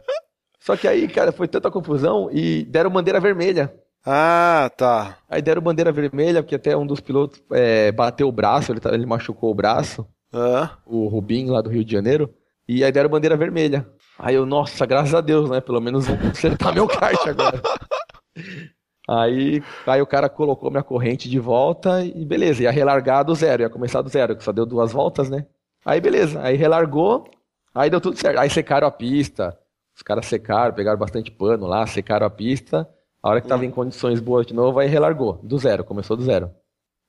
[0.60, 3.72] Só que aí, cara, foi tanta confusão e deram bandeira vermelha.
[4.04, 5.18] Ah, tá.
[5.28, 8.94] Aí deram bandeira vermelha, porque até um dos pilotos é, bateu o braço, ele, tá-
[8.94, 10.06] ele machucou o braço.
[10.32, 12.32] Ah, o Rubinho lá do Rio de Janeiro,
[12.68, 13.86] e aí deram bandeira vermelha.
[14.18, 15.60] Aí eu, nossa, graças a Deus, né?
[15.60, 17.60] Pelo menos vão consertar meu kart agora.
[19.08, 23.62] Aí, aí o cara colocou minha corrente de volta e beleza, ia relargar do zero,
[23.62, 25.46] ia começar do zero, que só deu duas voltas, né?
[25.84, 27.30] Aí beleza, aí relargou,
[27.72, 28.40] aí deu tudo certo.
[28.40, 29.56] Aí secaram a pista,
[29.94, 32.88] os caras secaram, pegaram bastante pano lá, secaram a pista.
[33.22, 36.22] A hora que tava em condições boas de novo, aí relargou, do zero, começou do
[36.22, 36.50] zero.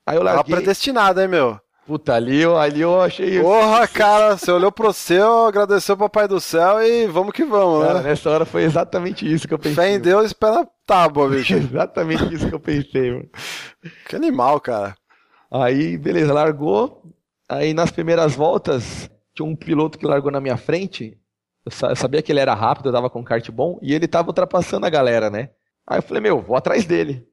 [0.05, 1.59] Aí eu tava larguei, predestinado, hein, meu?
[1.87, 3.41] Puta, ali eu, ali eu achei...
[3.41, 7.85] Porra, cara, você olhou pro céu, agradeceu ao Papai do Céu e vamos que vamos,
[7.85, 8.09] Cara, né?
[8.09, 9.75] nessa hora foi exatamente isso que eu pensei.
[9.75, 11.53] Fé em Deus, espera tábua, bicho.
[11.55, 13.29] Exatamente isso que eu pensei, mano.
[14.07, 14.95] Que animal, cara.
[15.49, 17.03] Aí, beleza, largou.
[17.49, 21.17] Aí nas primeiras voltas, tinha um piloto que largou na minha frente.
[21.65, 24.07] Eu sa- eu sabia que ele era rápido, eu tava com kart bom, e ele
[24.07, 25.49] tava ultrapassando a galera, né?
[25.87, 27.25] Aí eu falei, meu, vou atrás dele.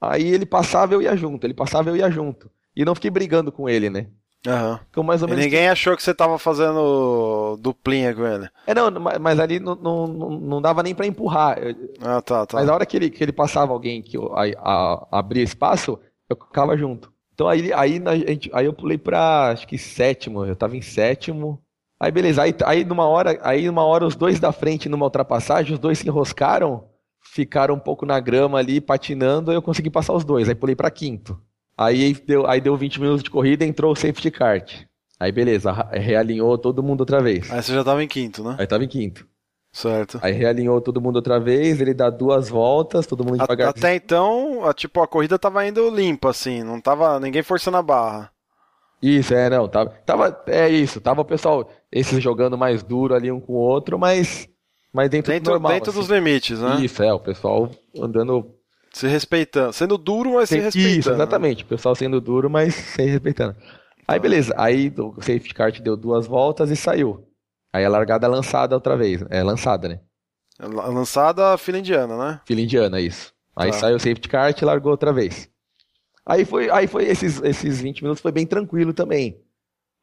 [0.00, 1.46] Aí ele passava, eu ia junto.
[1.46, 2.50] Ele passava, eu ia junto.
[2.80, 4.06] E não fiquei brigando com ele, né?
[4.46, 4.80] Aham.
[4.86, 5.44] Ficou mais ou E menos.
[5.44, 8.48] ninguém achou que você tava fazendo duplinha com ele.
[8.66, 11.58] É, não, mas mas ali não, não, não dava nem pra empurrar.
[12.00, 12.56] Ah, tá, tá.
[12.56, 15.98] Mas a hora que ele, que ele passava alguém que eu, a, a- abria espaço,
[16.28, 17.12] eu ficava junto.
[17.34, 21.60] Então aí, aí, na- aí eu pulei pra acho que sétimo, eu tava em sétimo.
[22.00, 25.74] Aí beleza, aí, aí numa hora, aí numa hora os dois da frente numa ultrapassagem,
[25.74, 26.84] os dois se enroscaram,
[27.22, 30.90] ficaram um pouco na grama ali patinando, eu consegui passar os dois, aí pulei pra
[30.90, 31.38] quinto.
[31.80, 34.82] Aí deu, aí deu 20 minutos de corrida, entrou o safety kart.
[35.18, 37.50] Aí beleza, realinhou todo mundo outra vez.
[37.50, 38.56] Aí você já tava em quinto, né?
[38.58, 39.26] Aí tava em quinto.
[39.72, 40.18] Certo.
[40.20, 43.68] Aí realinhou todo mundo outra vez, ele dá duas voltas, todo mundo devagar.
[43.68, 47.82] Até então, a, tipo, a corrida tava indo limpa, assim, não tava ninguém forçando a
[47.82, 48.30] barra.
[49.00, 53.32] Isso, é, não, tava, tava, é isso, tava o pessoal, esses jogando mais duro ali
[53.32, 54.46] um com o outro, mas,
[54.92, 56.00] mas dentro, do Dentro, normal, dentro assim.
[56.00, 56.76] dos limites, né?
[56.82, 58.54] Isso, é, o pessoal andando,
[58.92, 59.72] Se respeitando.
[59.72, 60.98] Sendo duro, mas se sem, respeitando.
[60.98, 63.56] isso, exatamente, o pessoal sendo duro, mas sem respeitando.
[64.06, 67.26] Aí beleza, aí o safety kart deu duas voltas e saiu.
[67.72, 70.00] Aí a largada é lançada outra vez, é lançada, né?
[70.58, 72.40] La- Lançada a fila indiana, né?
[72.44, 73.32] Fila indiana, isso.
[73.54, 73.78] Aí Tá.
[73.78, 75.48] saiu o safety kart e largou outra vez.
[76.26, 79.40] Aí foi, aí foi esses, esses 20 minutos foi bem tranquilo também.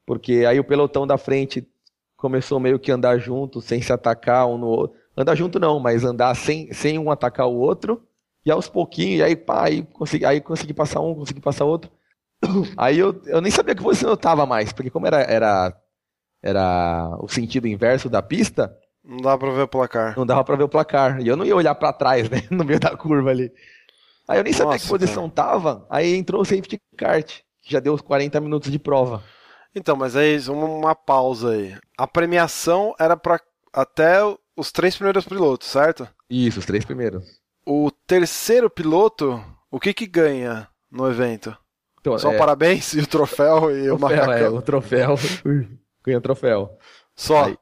[0.05, 1.67] Porque aí o pelotão da frente
[2.15, 4.97] começou meio que andar junto, sem se atacar um no outro.
[5.15, 8.01] Andar junto não, mas andar sem, sem um atacar o outro.
[8.47, 11.91] E aos pouquinhos, e aí, pá, aí consegui, aí consegui passar um, consegui passar outro.
[12.77, 15.77] Aí eu, eu nem sabia que você eu tava mais, porque como era, era,
[16.41, 18.73] era o sentido inverso da pista,
[19.03, 20.17] Não dá pra ver o placar.
[20.17, 21.19] não dava pra ver o placar.
[21.19, 22.43] E eu não ia olhar pra trás, né?
[22.49, 23.51] No meio da curva ali.
[24.29, 25.85] Aí eu nem sabia Nossa, que posição tava.
[25.89, 29.21] Aí entrou o safety kart, que já deu os 40 minutos de prova.
[29.75, 31.75] Então, mas aí, uma, uma pausa aí.
[31.97, 33.41] A premiação era pra
[33.73, 34.19] até
[34.55, 36.07] os três primeiros pilotos, certo?
[36.29, 37.25] Isso, os três primeiros.
[37.69, 41.53] O terceiro piloto, o que que ganha no evento?
[41.99, 44.55] Então, Só é, parabéns e o troféu e o troféu, é, macacão.
[44.55, 45.15] o troféu.
[46.01, 46.77] Ganha troféu.
[47.13, 47.43] Só.
[47.43, 47.57] Aí.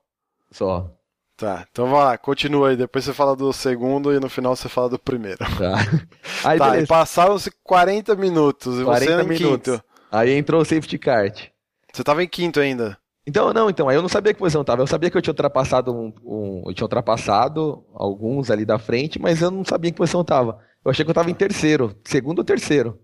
[0.51, 0.91] Só.
[1.35, 2.77] Tá, então vai lá, continua aí.
[2.77, 5.39] Depois você fala do segundo e no final você fala do primeiro.
[5.39, 5.73] Tá.
[6.47, 9.73] Aí, tá, e passaram-se 40 minutos e você 40 era em minutos.
[9.77, 9.85] quinto.
[10.11, 11.47] Aí entrou o safety kart.
[11.91, 12.95] Você tava em quinto ainda.
[13.27, 14.81] Então, não, então, aí eu não sabia que posição eu tava.
[14.83, 19.19] Eu sabia que eu tinha ultrapassado um, um- eu tinha ultrapassado alguns ali da frente,
[19.19, 20.59] mas eu não sabia que posição eu tava.
[20.83, 22.99] Eu achei que eu tava em terceiro, segundo ou terceiro.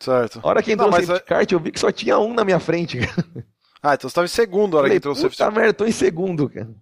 [0.00, 0.42] Certo.
[0.42, 2.32] A hora que entrou Não, o mas safety kart, eu vi que só tinha um
[2.34, 2.98] na minha frente.
[3.82, 5.44] Ah, então você tava em segundo na hora que Falei, entrou o safety.
[5.50, 6.74] merda, eu tô em segundo, cara.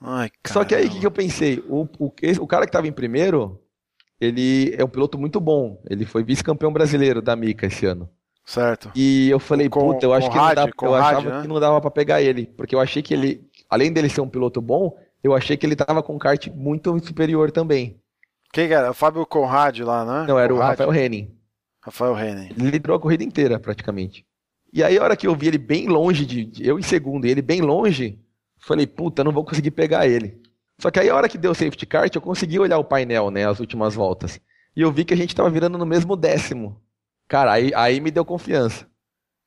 [0.00, 1.60] Ai, Só que aí, o que, que eu pensei?
[1.68, 3.60] O, o, o cara que tava em primeiro,
[4.20, 5.82] ele é um piloto muito bom.
[5.90, 8.10] Ele foi vice-campeão brasileiro da Mica esse ano.
[8.44, 8.90] Certo.
[8.94, 11.42] E eu falei, Com- puta, eu acho que não Conrad, dá, eu achava né?
[11.42, 14.28] que não dava pra pegar ele, porque eu achei que ele, além dele ser um
[14.28, 17.96] piloto bom, eu achei que ele tava com um kart muito superior também.
[18.52, 18.90] Quem que era?
[18.90, 20.26] O Fábio Conrad lá, né?
[20.28, 20.70] Não, era o Conrad?
[20.78, 21.30] Rafael Henning.
[21.80, 22.50] Rafael Henning.
[22.58, 24.26] Ele liderou a corrida inteira, praticamente.
[24.72, 27.26] E aí, a hora que eu vi ele bem longe, de, de- eu em segundo,
[27.26, 28.18] e ele bem longe,
[28.58, 30.40] falei, puta, não vou conseguir pegar ele.
[30.80, 33.30] Só que aí, a hora que deu o safety kart, eu consegui olhar o painel,
[33.30, 34.40] né, as últimas voltas.
[34.76, 36.80] E eu vi que a gente tava virando no mesmo décimo.
[37.32, 38.86] Cara, aí, aí me deu confiança.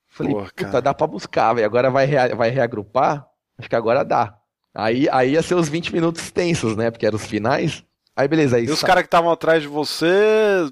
[0.09, 0.81] Falei, Porra, puta, cara.
[0.81, 1.67] dá pra buscar, velho.
[1.67, 3.27] Agora vai, rea- vai reagrupar?
[3.59, 4.35] Acho que agora dá.
[4.73, 7.85] Aí, aí ia ser os 20 minutos tensos, né, porque eram os finais.
[8.15, 10.67] Aí, beleza, aí E os caras que estavam atrás de você,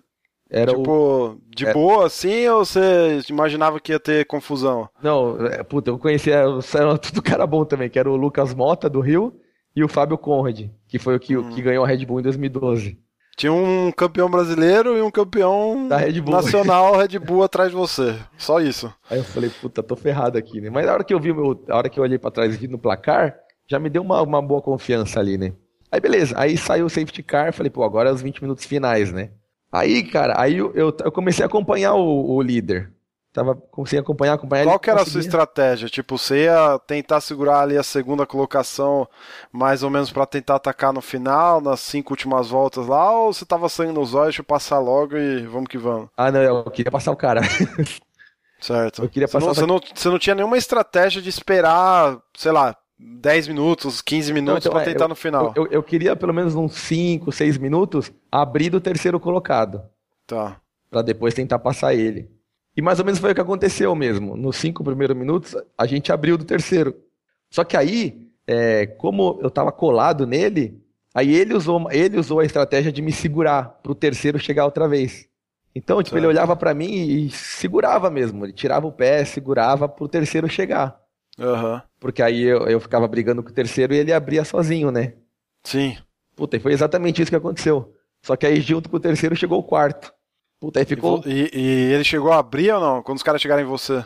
[0.49, 0.77] era o...
[0.77, 1.73] tipo, de é.
[1.73, 4.89] boa assim, ou você imaginava que ia ter confusão?
[5.03, 6.33] Não, é, puta, eu conhecia,
[6.73, 9.39] eram tudo cara bom também, que era o Lucas Mota, do Rio,
[9.75, 11.49] e o Fábio Conrad, que foi o que, Hum.
[11.51, 12.99] que ganhou a Red Bull em 2012.
[13.35, 18.15] Tinha um campeão brasileiro e um campeão Red nacional Red Bull atrás de você.
[18.37, 18.93] Só isso.
[19.09, 20.69] Aí eu falei, puta, tô ferrado aqui, né?
[20.69, 22.57] Mas na hora que eu vi, meu, a hora que eu olhei pra trás e
[22.57, 23.35] vi no placar,
[23.67, 25.53] já me deu uma, uma boa confiança ali, né?
[25.91, 29.11] Aí beleza, aí saiu o safety car, falei, pô, agora é os 20 minutos finais,
[29.11, 29.31] né?
[29.71, 32.92] Aí, cara, aí eu, eu, eu comecei a acompanhar o, o líder.
[33.33, 35.89] Tava, a acompanhar, acompanhar Qual que era a sua estratégia?
[35.89, 39.07] Tipo, você ia tentar segurar ali a segunda colocação,
[39.51, 43.43] mais ou menos pra tentar atacar no final, nas cinco últimas voltas lá, ou você
[43.43, 46.09] tava saindo nos olhos, deixa eu passar logo e vamos que vamos?
[46.15, 47.41] Ah, não, eu queria passar o cara.
[48.61, 49.03] Certo.
[49.03, 52.51] Eu queria você, não, passar- você, não, você não tinha nenhuma estratégia de esperar, sei
[52.51, 55.51] lá, 10 minutos, 15 minutos então, pra é, tentar eu- no final.
[55.55, 59.81] Eu, eu queria pelo menos uns 5, 6 minutos abrir do terceiro colocado.
[60.25, 60.61] Tá.
[60.89, 62.29] Pra depois tentar passar ele.
[62.75, 64.35] E mais ou menos foi o que aconteceu mesmo.
[64.35, 66.95] Nos cinco primeiros minutos, a gente abriu do terceiro.
[67.49, 70.81] Só que aí, é, como eu tava colado nele,
[71.13, 75.27] aí ele usou, ele usou a estratégia de me segurar pro terceiro chegar outra vez.
[75.75, 78.45] Então, tipo, ele olhava pra mim e segurava mesmo.
[78.45, 80.99] Ele tirava o pé, segurava pro terceiro chegar.
[81.39, 81.81] Aham.
[81.99, 85.13] Porque aí eu, eu ficava brigando com o terceiro e ele abria sozinho, né?
[85.63, 85.97] Sim.
[86.35, 87.93] Puta, e foi exatamente isso que aconteceu.
[88.21, 90.13] Só que aí, junto com o terceiro, chegou o quarto.
[90.63, 91.21] Puta, aí E, ficou.
[91.25, 93.03] e- e ele chegou a abrir ou não?
[93.03, 94.01] Quando os caras chegaram em você?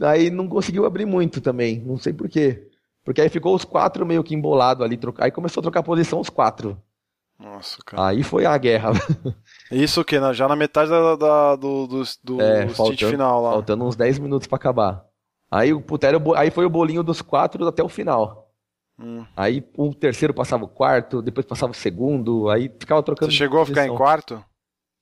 [0.00, 1.78] Aí não conseguiu abrir muito também.
[1.86, 2.66] Não sei porquê.
[3.04, 4.96] Porque aí ficou os quatro meio que embolados ali.
[4.96, 6.76] troca- Aí começou a trocar posição os quatro.
[7.38, 8.08] Nossa, cara.
[8.08, 8.90] Aí foi a guerra.
[9.70, 10.18] Isso o quê?
[10.18, 13.52] Na- Já na metade da, da- do, do, do É, faltando- final lá.
[13.52, 15.04] Faltando uns 10 minutos pra acabar.
[15.48, 18.50] Aí, o- puta, era o bo- aí foi o bolinho dos quatro até o final.
[18.98, 19.24] Hum.
[19.36, 23.30] Aí o terceiro passava o quarto, depois passava o segundo, aí ficava trocando.
[23.30, 24.44] Você chegou a ficar em quarto?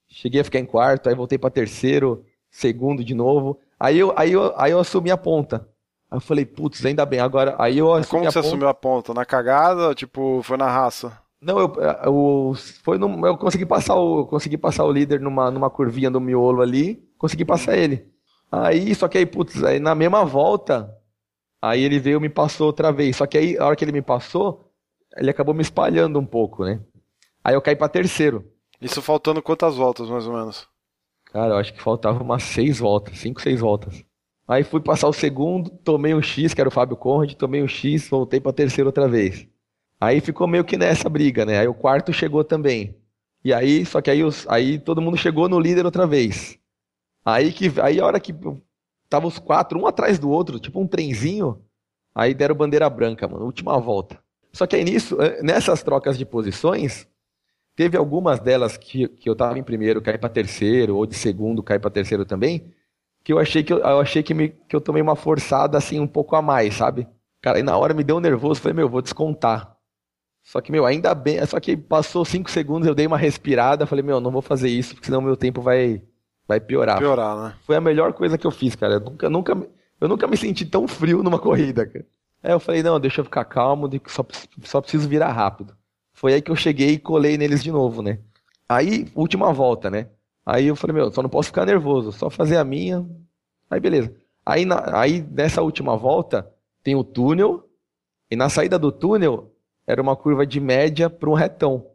[0.09, 3.59] Cheguei a ficar em quarto, aí voltei pra terceiro, segundo de novo.
[3.79, 5.67] Aí eu, aí eu, aí eu assumi a ponta.
[6.11, 7.55] Aí eu falei, putz, ainda bem, agora.
[7.59, 8.47] Aí eu assumi Como a você ponta.
[8.47, 9.13] assumiu a ponta?
[9.13, 9.93] Na cagada?
[9.93, 11.17] Tipo, foi na raça?
[11.41, 11.73] Não, eu,
[12.05, 12.53] eu,
[12.83, 16.61] foi num- eu consegui passar o, consegui passar o líder numa, numa curvinha do miolo
[16.61, 18.05] ali, consegui passar ele.
[18.51, 20.93] Aí, só que aí, putz, aí na mesma volta,
[21.61, 23.15] aí ele veio e me passou outra vez.
[23.17, 24.71] Só que aí, a hora que ele me passou,
[25.17, 26.81] ele acabou me espalhando um pouco, né?
[27.43, 28.45] Aí eu caí pra terceiro.
[28.81, 30.67] Isso faltando quantas voltas, mais ou menos?
[31.25, 34.03] Cara, eu acho que faltava umas seis voltas, cinco, seis voltas.
[34.47, 37.67] Aí fui passar o segundo, tomei um X, que era o Fábio Conrad, tomei um
[37.67, 39.47] X, voltei pra terceiro outra vez.
[40.01, 41.59] Aí ficou meio que nessa briga, né?
[41.59, 42.95] Aí o quarto chegou também.
[43.43, 46.57] E aí, só que aí, os, aí todo mundo chegou no líder outra vez.
[47.23, 48.33] Aí que aí a hora que
[49.07, 51.61] tava os quatro, um atrás do outro, tipo um trenzinho,
[52.15, 54.19] aí deram bandeira branca, mano, última volta.
[54.51, 57.07] Só que aí nisso, eh, nessas trocas de posições,
[57.79, 61.63] teve algumas delas que, que eu tava em primeiro, caí pra terceiro, ou de segundo,
[61.63, 62.73] caí pra terceiro também,
[63.23, 65.97] que eu achei que eu, eu achei que, me, que eu tomei uma forçada assim
[65.97, 67.07] um pouco a mais, sabe?
[67.41, 69.77] Cara, aí na hora me deu um nervoso, falei, meu, vou descontar.
[70.43, 74.03] Só que, meu, ainda bem, só que passou cinco segundos, eu dei uma respirada, falei,
[74.03, 76.01] meu, não vou fazer isso, porque senão meu tempo vai,
[76.45, 76.97] vai piorar.
[76.99, 77.53] Piorar, né?
[77.61, 78.95] Foi a melhor coisa que eu fiz, cara.
[78.95, 79.69] Eu nunca, nunca, me-
[80.01, 82.05] eu nunca me senti tão frio numa corrida, cara.
[82.43, 84.25] Aí eu falei, não, deixa eu ficar calmo, só,
[84.65, 85.78] só preciso virar rápido.
[86.19, 88.19] Foi aí que eu cheguei e colei neles de novo, né?
[88.67, 90.09] Aí, última volta, né?
[90.45, 93.05] Aí eu falei, meu, só não posso ficar nervoso, só fazer a minha.
[93.69, 94.13] Aí beleza.
[94.45, 96.45] Aí, na- aí nessa última volta,
[96.83, 97.69] tem o túnel,
[98.29, 99.53] e na saída do túnel
[99.87, 101.85] era uma curva de média para um retão.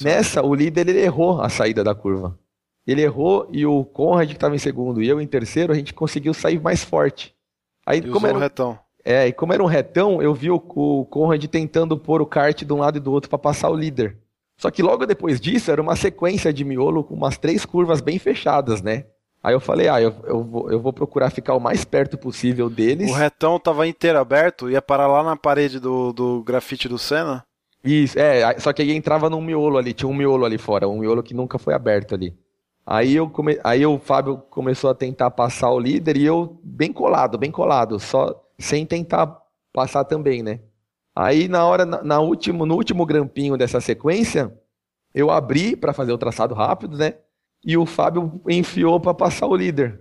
[0.00, 2.38] Nessa, o líder ele errou a saída da curva.
[2.86, 5.92] Ele errou e o Conrad, que estava em segundo, e eu em terceiro, a gente
[5.92, 7.36] conseguiu sair mais forte.
[7.84, 8.78] Aí, E como era, o retão.
[9.06, 12.64] É, e como era um retão, eu vi o, o Conrad tentando pôr o kart
[12.64, 14.18] de um lado e do outro para passar o líder.
[14.58, 18.18] Só que logo depois disso, era uma sequência de miolo com umas três curvas bem
[18.18, 19.04] fechadas, né?
[19.40, 22.68] Aí eu falei, ah, eu, eu, vou, eu vou procurar ficar o mais perto possível
[22.68, 23.08] deles.
[23.08, 27.44] O retão tava inteiro aberto, ia parar lá na parede do, do grafite do Senna.
[27.84, 30.98] Isso, é, só que aí entrava num miolo ali, tinha um miolo ali fora, um
[30.98, 32.36] miolo que nunca foi aberto ali.
[32.84, 33.56] Aí, eu come...
[33.62, 38.00] aí o Fábio começou a tentar passar o líder e eu bem colado, bem colado,
[38.00, 39.40] só sem tentar
[39.72, 40.60] passar também, né?
[41.14, 44.52] Aí na hora, na, na último, no último grampinho dessa sequência,
[45.14, 47.14] eu abri para fazer o traçado rápido, né?
[47.64, 50.00] E o Fábio enfiou para passar o líder.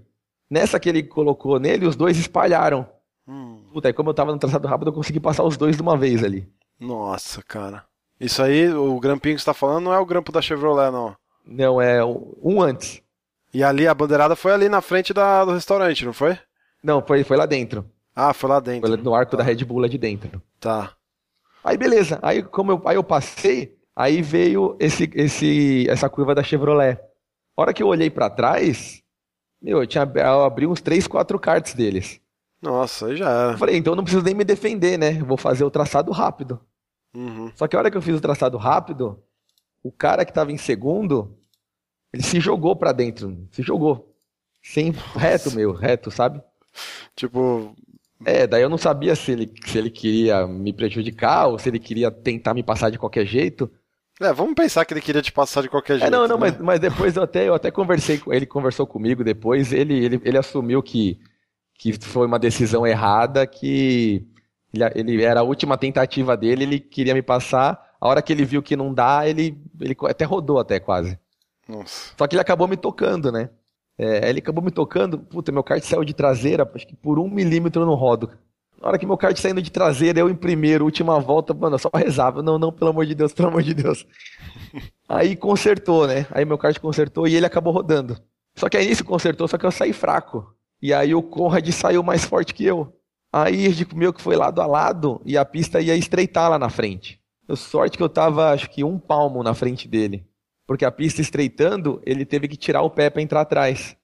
[0.49, 2.87] Nessa que ele colocou nele, os dois espalharam.
[3.27, 3.63] Hum.
[3.73, 5.97] Puta, aí como eu tava no traçado rápido, eu consegui passar os dois de uma
[5.97, 6.47] vez ali.
[6.79, 7.85] Nossa, cara.
[8.19, 11.15] Isso aí, o grampinho que você tá falando não é o grampo da Chevrolet, não.
[11.45, 13.01] Não, é um antes.
[13.53, 16.37] E ali, a bandeirada foi ali na frente da, do restaurante, não foi?
[16.83, 17.89] Não, foi, foi lá dentro.
[18.15, 18.87] Ah, foi lá dentro.
[18.87, 19.37] Foi no arco tá.
[19.37, 20.41] da Red Bull lá de dentro.
[20.59, 20.95] Tá.
[21.63, 26.43] Aí beleza, aí como eu, aí eu passei, aí veio esse, esse, essa curva da
[26.43, 26.99] Chevrolet.
[27.57, 29.03] A hora que eu olhei para trás,
[29.61, 32.21] meu, eu, tinha, eu abri uns 3, 4 karts deles.
[32.61, 33.57] Nossa, aí já era.
[33.57, 35.13] Falei, então eu não preciso nem me defender, né?
[35.23, 36.59] Vou fazer o traçado rápido.
[37.15, 37.51] Uhum.
[37.55, 39.19] Só que a hora que eu fiz o traçado rápido,
[39.81, 41.37] o cara que estava em segundo,
[42.13, 44.15] ele se jogou para dentro, se jogou.
[44.61, 46.41] Sem reto, meu, reto, sabe?
[47.15, 47.75] Tipo.
[48.23, 51.79] É, daí eu não sabia se ele, se ele queria me prejudicar ou se ele
[51.79, 53.69] queria tentar me passar de qualquer jeito.
[54.21, 56.07] É, vamos pensar que ele queria te passar de qualquer jeito.
[56.07, 56.51] É, não, não, né?
[56.51, 60.21] mas, mas depois eu até, eu até conversei com ele, conversou comigo depois, ele, ele,
[60.23, 61.19] ele assumiu que,
[61.77, 64.25] que foi uma decisão errada, que
[64.73, 67.83] ele, ele era a última tentativa dele, ele queria me passar.
[67.99, 71.19] A hora que ele viu que não dá, ele, ele até rodou até quase.
[71.67, 72.13] Nossa.
[72.17, 73.49] Só que ele acabou me tocando, né?
[73.97, 77.29] É, ele acabou me tocando, puta, meu kart saiu de traseira, acho que por um
[77.29, 78.29] milímetro no rodo.
[78.81, 81.79] Na hora que meu kart saindo de traseira, eu em primeiro, última volta, mano, eu
[81.79, 82.43] só rezava.
[82.43, 84.05] Não, não, pelo amor de Deus, pelo amor de Deus.
[85.07, 86.27] Aí consertou, né?
[86.31, 88.17] Aí meu kart consertou e ele acabou rodando.
[88.55, 90.55] Só que aí nisso consertou, só que eu saí fraco.
[90.81, 92.93] E aí o Conrad saiu mais forte que eu.
[93.31, 96.69] Aí, tipo, meu que foi lado a lado e a pista ia estreitar lá na
[96.69, 97.19] frente.
[97.47, 100.25] Eu, sorte que eu tava, acho que um palmo na frente dele.
[100.67, 103.95] Porque a pista estreitando, ele teve que tirar o pé para entrar atrás.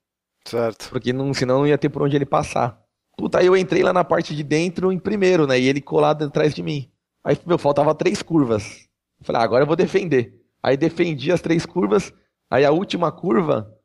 [0.46, 0.90] Certo.
[0.90, 2.80] Porque não, senão não ia ter por onde ele passar.
[3.18, 5.60] Puta, aí eu entrei lá na parte de dentro em primeiro, né?
[5.60, 6.90] E ele colado atrás de mim.
[7.24, 8.88] Aí, meu, faltava três curvas.
[9.20, 10.42] Eu falei, ah, agora eu vou defender.
[10.64, 12.14] Aí defendi as três curvas.
[12.50, 13.76] Aí a última curva,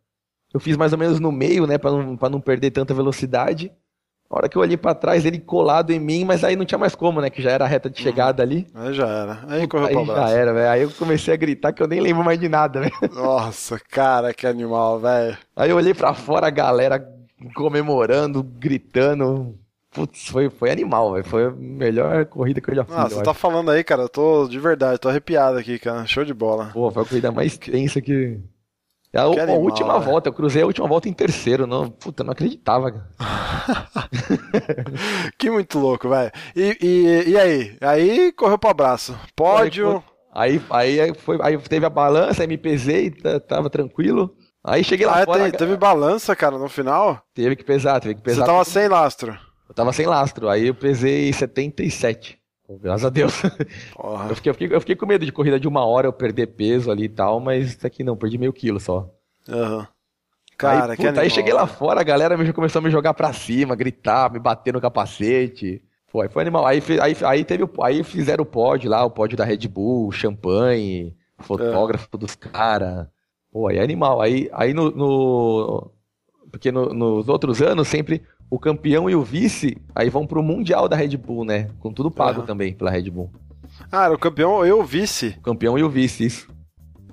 [0.52, 1.78] eu fiz mais ou menos no meio, né?
[1.78, 3.70] Pra não, pra não perder tanta velocidade.
[4.28, 6.78] A hora que eu olhei para trás, ele colado em mim, mas aí não tinha
[6.78, 7.30] mais como, né?
[7.30, 8.48] Que já era a reta de chegada uhum.
[8.48, 8.66] ali.
[8.74, 9.38] Aí já era.
[9.46, 10.32] Aí correu aí pra braço.
[10.32, 10.68] Já era, velho.
[10.68, 12.92] Aí eu comecei a gritar que eu nem lembro mais de nada, velho.
[13.14, 15.38] Nossa, cara, que animal, velho.
[15.54, 17.06] Aí eu olhei para fora, a galera
[17.54, 19.56] comemorando, gritando.
[19.92, 21.24] Putz, foi, foi animal, velho.
[21.24, 22.94] Foi a melhor corrida que eu já fiz.
[22.94, 24.02] Ah, você tá falando aí, cara.
[24.02, 26.04] Eu tô de verdade, tô arrepiado aqui, cara.
[26.04, 26.70] Show de bola.
[26.72, 28.38] Pô, foi a corrida mais tensa que.
[29.16, 31.66] É a, a última volta, eu cruzei a última volta em terceiro.
[31.66, 33.08] Não, puta, não acreditava.
[35.38, 36.30] que muito louco, velho.
[36.54, 37.76] E, e, e, aí?
[37.80, 39.18] Aí correu pro abraço.
[39.34, 40.04] Pódio.
[40.34, 43.10] Aí, aí, foi, aí teve a balança, aí me pesei,
[43.48, 44.36] tava tranquilo.
[44.62, 45.44] Aí cheguei lá ah, fora.
[45.44, 47.22] Teve, teve balança, cara, no final?
[47.32, 48.42] Teve que pesar, teve que pesar.
[48.42, 49.38] Você tava sem lastro?
[49.68, 52.38] Eu tava sem lastro, aí eu pesei 77.
[52.68, 53.42] Graças a Deus.
[54.28, 56.48] Eu fiquei, eu, fiquei, eu fiquei com medo de corrida de uma hora eu perder
[56.48, 59.08] peso ali e tal, mas aqui não, perdi meio quilo só.
[59.48, 59.86] Uhum.
[60.58, 63.32] Cara, aí, puta, aí cheguei lá fora, a galera já começou a me jogar pra
[63.32, 65.82] cima, gritar, me bater no capacete.
[66.06, 66.66] Foi, foi animal.
[66.66, 71.14] Aí, aí, aí, teve, aí fizeram o pódio lá, o pódio da Red Bull, champanhe,
[71.38, 72.18] fotógrafo é.
[72.18, 73.06] dos caras.
[73.52, 74.20] Pô, aí é animal.
[74.20, 75.92] Aí, aí no, no
[76.50, 80.88] porque no, nos outros anos sempre o campeão e o vice aí vão pro Mundial
[80.88, 81.68] da Red Bull, né?
[81.80, 82.46] Com tudo pago uhum.
[82.46, 83.30] também pela Red Bull.
[83.90, 85.34] Ah, era o campeão e o vice.
[85.38, 86.48] O campeão e o vice, isso.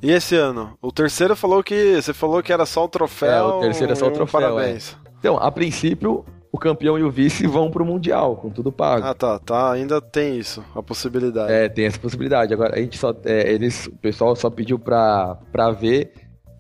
[0.02, 0.78] E esse ano?
[0.82, 1.96] O terceiro falou que.
[1.96, 3.50] Você falou que era só o troféu.
[3.50, 4.40] É, o terceiro é só o troféu.
[4.40, 4.98] Um parabéns.
[5.06, 5.10] É.
[5.20, 9.06] Então, a princípio, o campeão e o vice vão pro Mundial, com tudo pago.
[9.06, 9.72] Ah, tá, tá.
[9.72, 11.52] Ainda tem isso, a possibilidade.
[11.52, 12.54] É, tem essa possibilidade.
[12.54, 13.16] Agora, a gente só.
[13.24, 16.12] É, eles, o pessoal só pediu pra, pra ver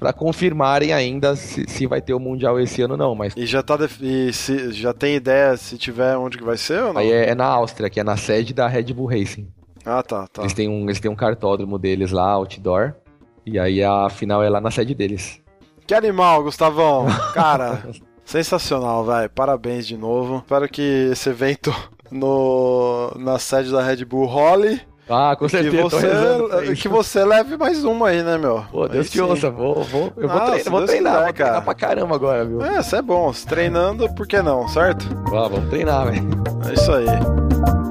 [0.03, 3.15] para confirmarem ainda se, se, vai ter o Mundial esse ano ou não.
[3.15, 3.33] Mas...
[3.37, 6.91] E já tá e se, já tem ideia se tiver onde que vai ser ou
[6.91, 6.99] não?
[6.99, 9.47] Aí é, é, na Áustria, que é na sede da Red Bull Racing.
[9.85, 10.41] Ah, tá, tá.
[10.41, 12.95] Eles têm um, eles têm um cartódromo deles lá, outdoor.
[13.45, 15.41] E aí a final é lá na sede deles.
[15.87, 17.05] Que animal, Gustavão!
[17.33, 17.81] Cara,
[18.25, 19.29] sensacional, velho.
[19.29, 20.39] Parabéns de novo.
[20.39, 21.73] Espero que esse evento
[22.11, 25.75] no, na sede da Red Bull role ah, com certeza.
[25.75, 28.63] Que você, que você leve mais uma aí, né, meu?
[28.71, 29.21] Pô, Deus aí te sim.
[29.21, 29.49] ouça.
[29.49, 32.63] Vou, vou, eu vou, ah, treinar, vou treinar, quiser, vou treinar pra caramba agora, viu?
[32.63, 33.31] É, isso é bom.
[33.47, 35.05] Treinando, por que não, certo?
[35.27, 36.27] Ah, vamos treinar, velho.
[36.69, 37.82] É isso aí.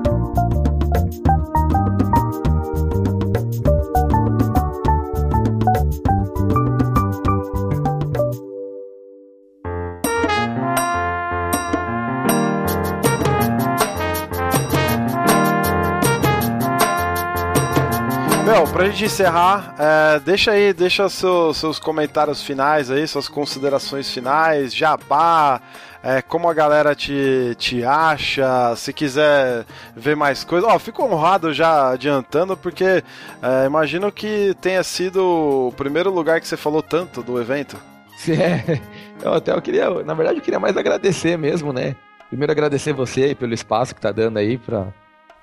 [18.93, 25.63] Gente encerrar, é, deixa aí, deixa seu, seus comentários finais aí, suas considerações finais, jabá,
[26.03, 29.65] é, como a galera te, te acha, se quiser
[29.97, 30.69] ver mais coisas.
[30.71, 36.47] Ó, fico honrado já adiantando, porque é, imagino que tenha sido o primeiro lugar que
[36.47, 37.79] você falou tanto do evento.
[38.29, 38.79] É,
[39.25, 41.97] eu até eu queria, na verdade eu queria mais agradecer mesmo, né?
[42.29, 44.87] Primeiro agradecer você aí pelo espaço que tá dando aí pra,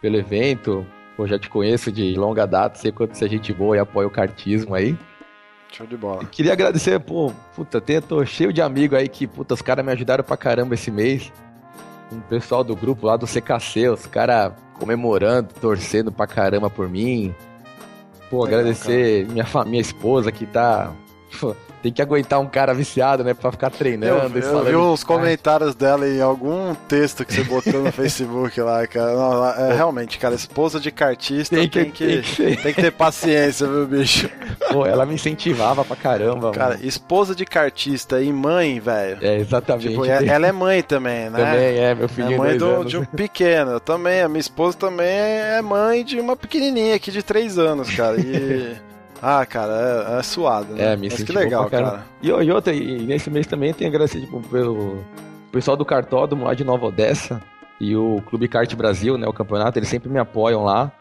[0.01, 0.85] pelo evento.
[1.19, 4.07] Pô, já te conheço de longa data, sei quanto você é gente boa e apoia
[4.07, 4.97] o cartismo aí.
[5.69, 6.23] Show de bola.
[6.23, 10.23] Queria agradecer, pô, puta, tô cheio de amigo aí que, puta, os caras me ajudaram
[10.23, 11.29] pra caramba esse mês.
[12.09, 17.35] Um pessoal do grupo lá do CKC, os caras comemorando, torcendo pra caramba por mim.
[18.29, 20.93] Pô, agradecer minha, minha esposa que tá
[21.81, 23.33] tem que aguentar um cara viciado, né?
[23.33, 24.37] Pra ficar treinando.
[24.37, 28.85] Eu, eu vi os comentários dela em algum texto que você botou no Facebook lá,
[28.85, 29.13] cara.
[29.13, 32.81] Não, é, realmente, cara, esposa de cartista tem que, tem que, tem que, tem que
[32.81, 34.29] ter paciência, viu, bicho?
[34.71, 36.51] Pô, ela me incentivava pra caramba.
[36.51, 36.85] Cara, mano.
[36.85, 39.17] esposa de cartista e mãe, velho.
[39.21, 39.89] É, exatamente.
[39.89, 41.39] Tipo, é, ela é mãe também, né?
[41.39, 42.33] Também é, meu filho.
[42.33, 43.71] É mãe do, de um pequeno.
[43.71, 47.89] Eu também, a minha esposa também é mãe de uma pequenininha aqui de três anos,
[47.95, 48.19] cara.
[48.19, 48.75] E.
[49.21, 50.93] Ah, cara, é, é suado, né?
[50.93, 52.05] É, me Mas que legal, cara.
[52.21, 55.03] E, e outra, e nesse mês também tem agradecer tipo, pelo
[55.51, 57.41] pessoal do Cartódromo lá de Nova Odessa
[57.79, 60.91] e o Clube Kart Brasil, né, o campeonato, eles sempre me apoiam lá.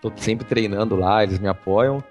[0.00, 2.04] Tô sempre treinando lá, eles me apoiam.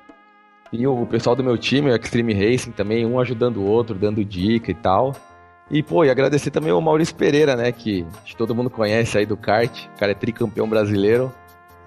[0.71, 4.25] E o pessoal do meu time, o Extreme Racing também, um ajudando o outro, dando
[4.25, 5.15] dica e tal.
[5.69, 8.05] E, pô, e agradecer também o Maurício Pereira, né, que
[8.37, 11.31] todo mundo conhece aí do kart, o cara é tricampeão brasileiro.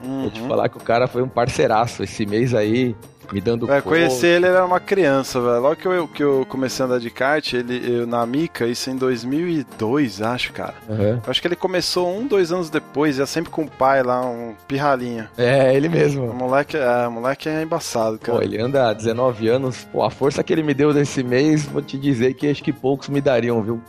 [0.03, 0.23] Uhum.
[0.23, 2.05] Vou te falar que o cara foi um parceiraço.
[2.05, 2.95] Esse mês aí,
[3.33, 5.61] me dando é, conhecer ele, ele era uma criança, velho.
[5.61, 8.91] Logo que eu, que eu comecei a andar de kart, ele, eu, na Mica, isso
[8.91, 10.75] em 2002, acho, cara.
[10.89, 11.21] Uhum.
[11.27, 14.55] Acho que ele começou um, dois anos depois, ia sempre com o pai lá, um
[14.67, 15.31] pirralhinha.
[15.37, 16.25] É, ele mesmo.
[16.27, 18.39] O moleque, é, o moleque é embaçado, cara.
[18.39, 19.85] Pô, ele anda há 19 anos.
[19.93, 22.73] Pô, a força que ele me deu nesse mês, vou te dizer que acho que
[22.73, 23.81] poucos me dariam, viu?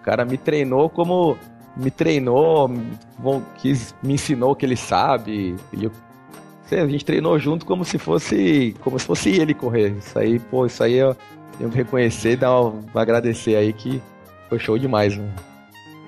[0.00, 1.36] O cara me treinou como
[1.76, 2.70] me treinou,
[3.56, 5.56] quis, me ensinou o que ele sabe.
[5.72, 5.90] E eu
[6.80, 9.90] a gente treinou junto como se fosse como se fosse ele correr.
[9.98, 11.16] Isso aí, pô, isso aí eu
[11.58, 14.02] tenho que reconhecer, dar um, agradecer aí que
[14.48, 15.30] foi show demais, né?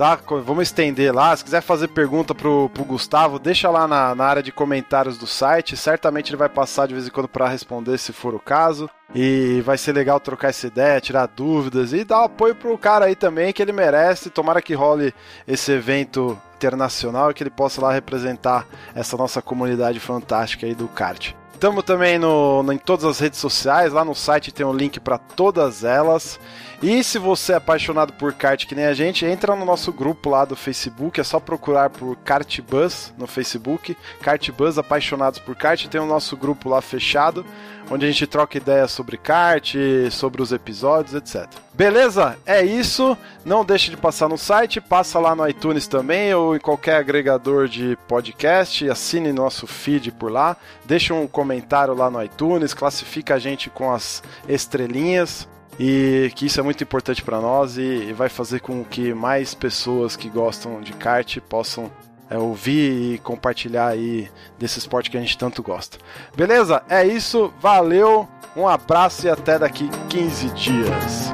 [0.00, 0.18] tá?
[0.42, 1.36] Vamos estender lá.
[1.36, 5.26] Se quiser fazer pergunta pro, pro Gustavo, deixa lá na, na área de comentários do
[5.26, 5.76] site.
[5.76, 8.88] Certamente ele vai passar de vez em quando para responder, se for o caso.
[9.14, 13.14] E vai ser legal trocar essa ideia, tirar dúvidas e dar apoio pro cara aí
[13.14, 14.30] também, que ele merece.
[14.30, 15.12] Tomara que role
[15.46, 20.88] esse evento internacional e que ele possa lá representar essa nossa comunidade fantástica aí do
[20.88, 21.34] kart.
[21.60, 25.18] Estamos também no, em todas as redes sociais, lá no site tem um link para
[25.18, 26.40] todas elas.
[26.82, 30.30] E se você é apaixonado por kart que nem a gente, entra no nosso grupo
[30.30, 35.54] lá do Facebook, é só procurar por Kart Buzz no Facebook, Kart Buzz Apaixonados por
[35.54, 37.44] Kart, tem o nosso grupo lá fechado,
[37.90, 39.74] onde a gente troca ideias sobre kart,
[40.10, 41.46] sobre os episódios, etc.
[41.74, 42.38] Beleza?
[42.46, 43.16] É isso.
[43.44, 47.66] Não deixe de passar no site, passa lá no iTunes também ou em qualquer agregador
[47.66, 53.38] de podcast, assine nosso feed por lá, deixa um comentário lá no iTunes, classifica a
[53.38, 58.60] gente com as estrelinhas e que isso é muito importante para nós e, vai fazer
[58.60, 61.90] com que mais pessoas que gostam de kart possam
[62.30, 65.98] é, ouvir e compartilhar aí desse esporte que a gente tanto gosta.
[66.34, 66.82] Beleza?
[66.88, 71.32] É isso, valeu, um abraço e até daqui 15 dias.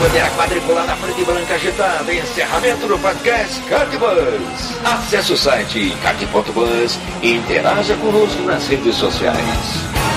[0.00, 2.12] Bandeira quadriculada preta e branca agitada.
[2.12, 4.80] Encerramento do podcast Cardbus.
[4.82, 10.09] Acesse o site card.bus e interaja conosco nas redes sociais.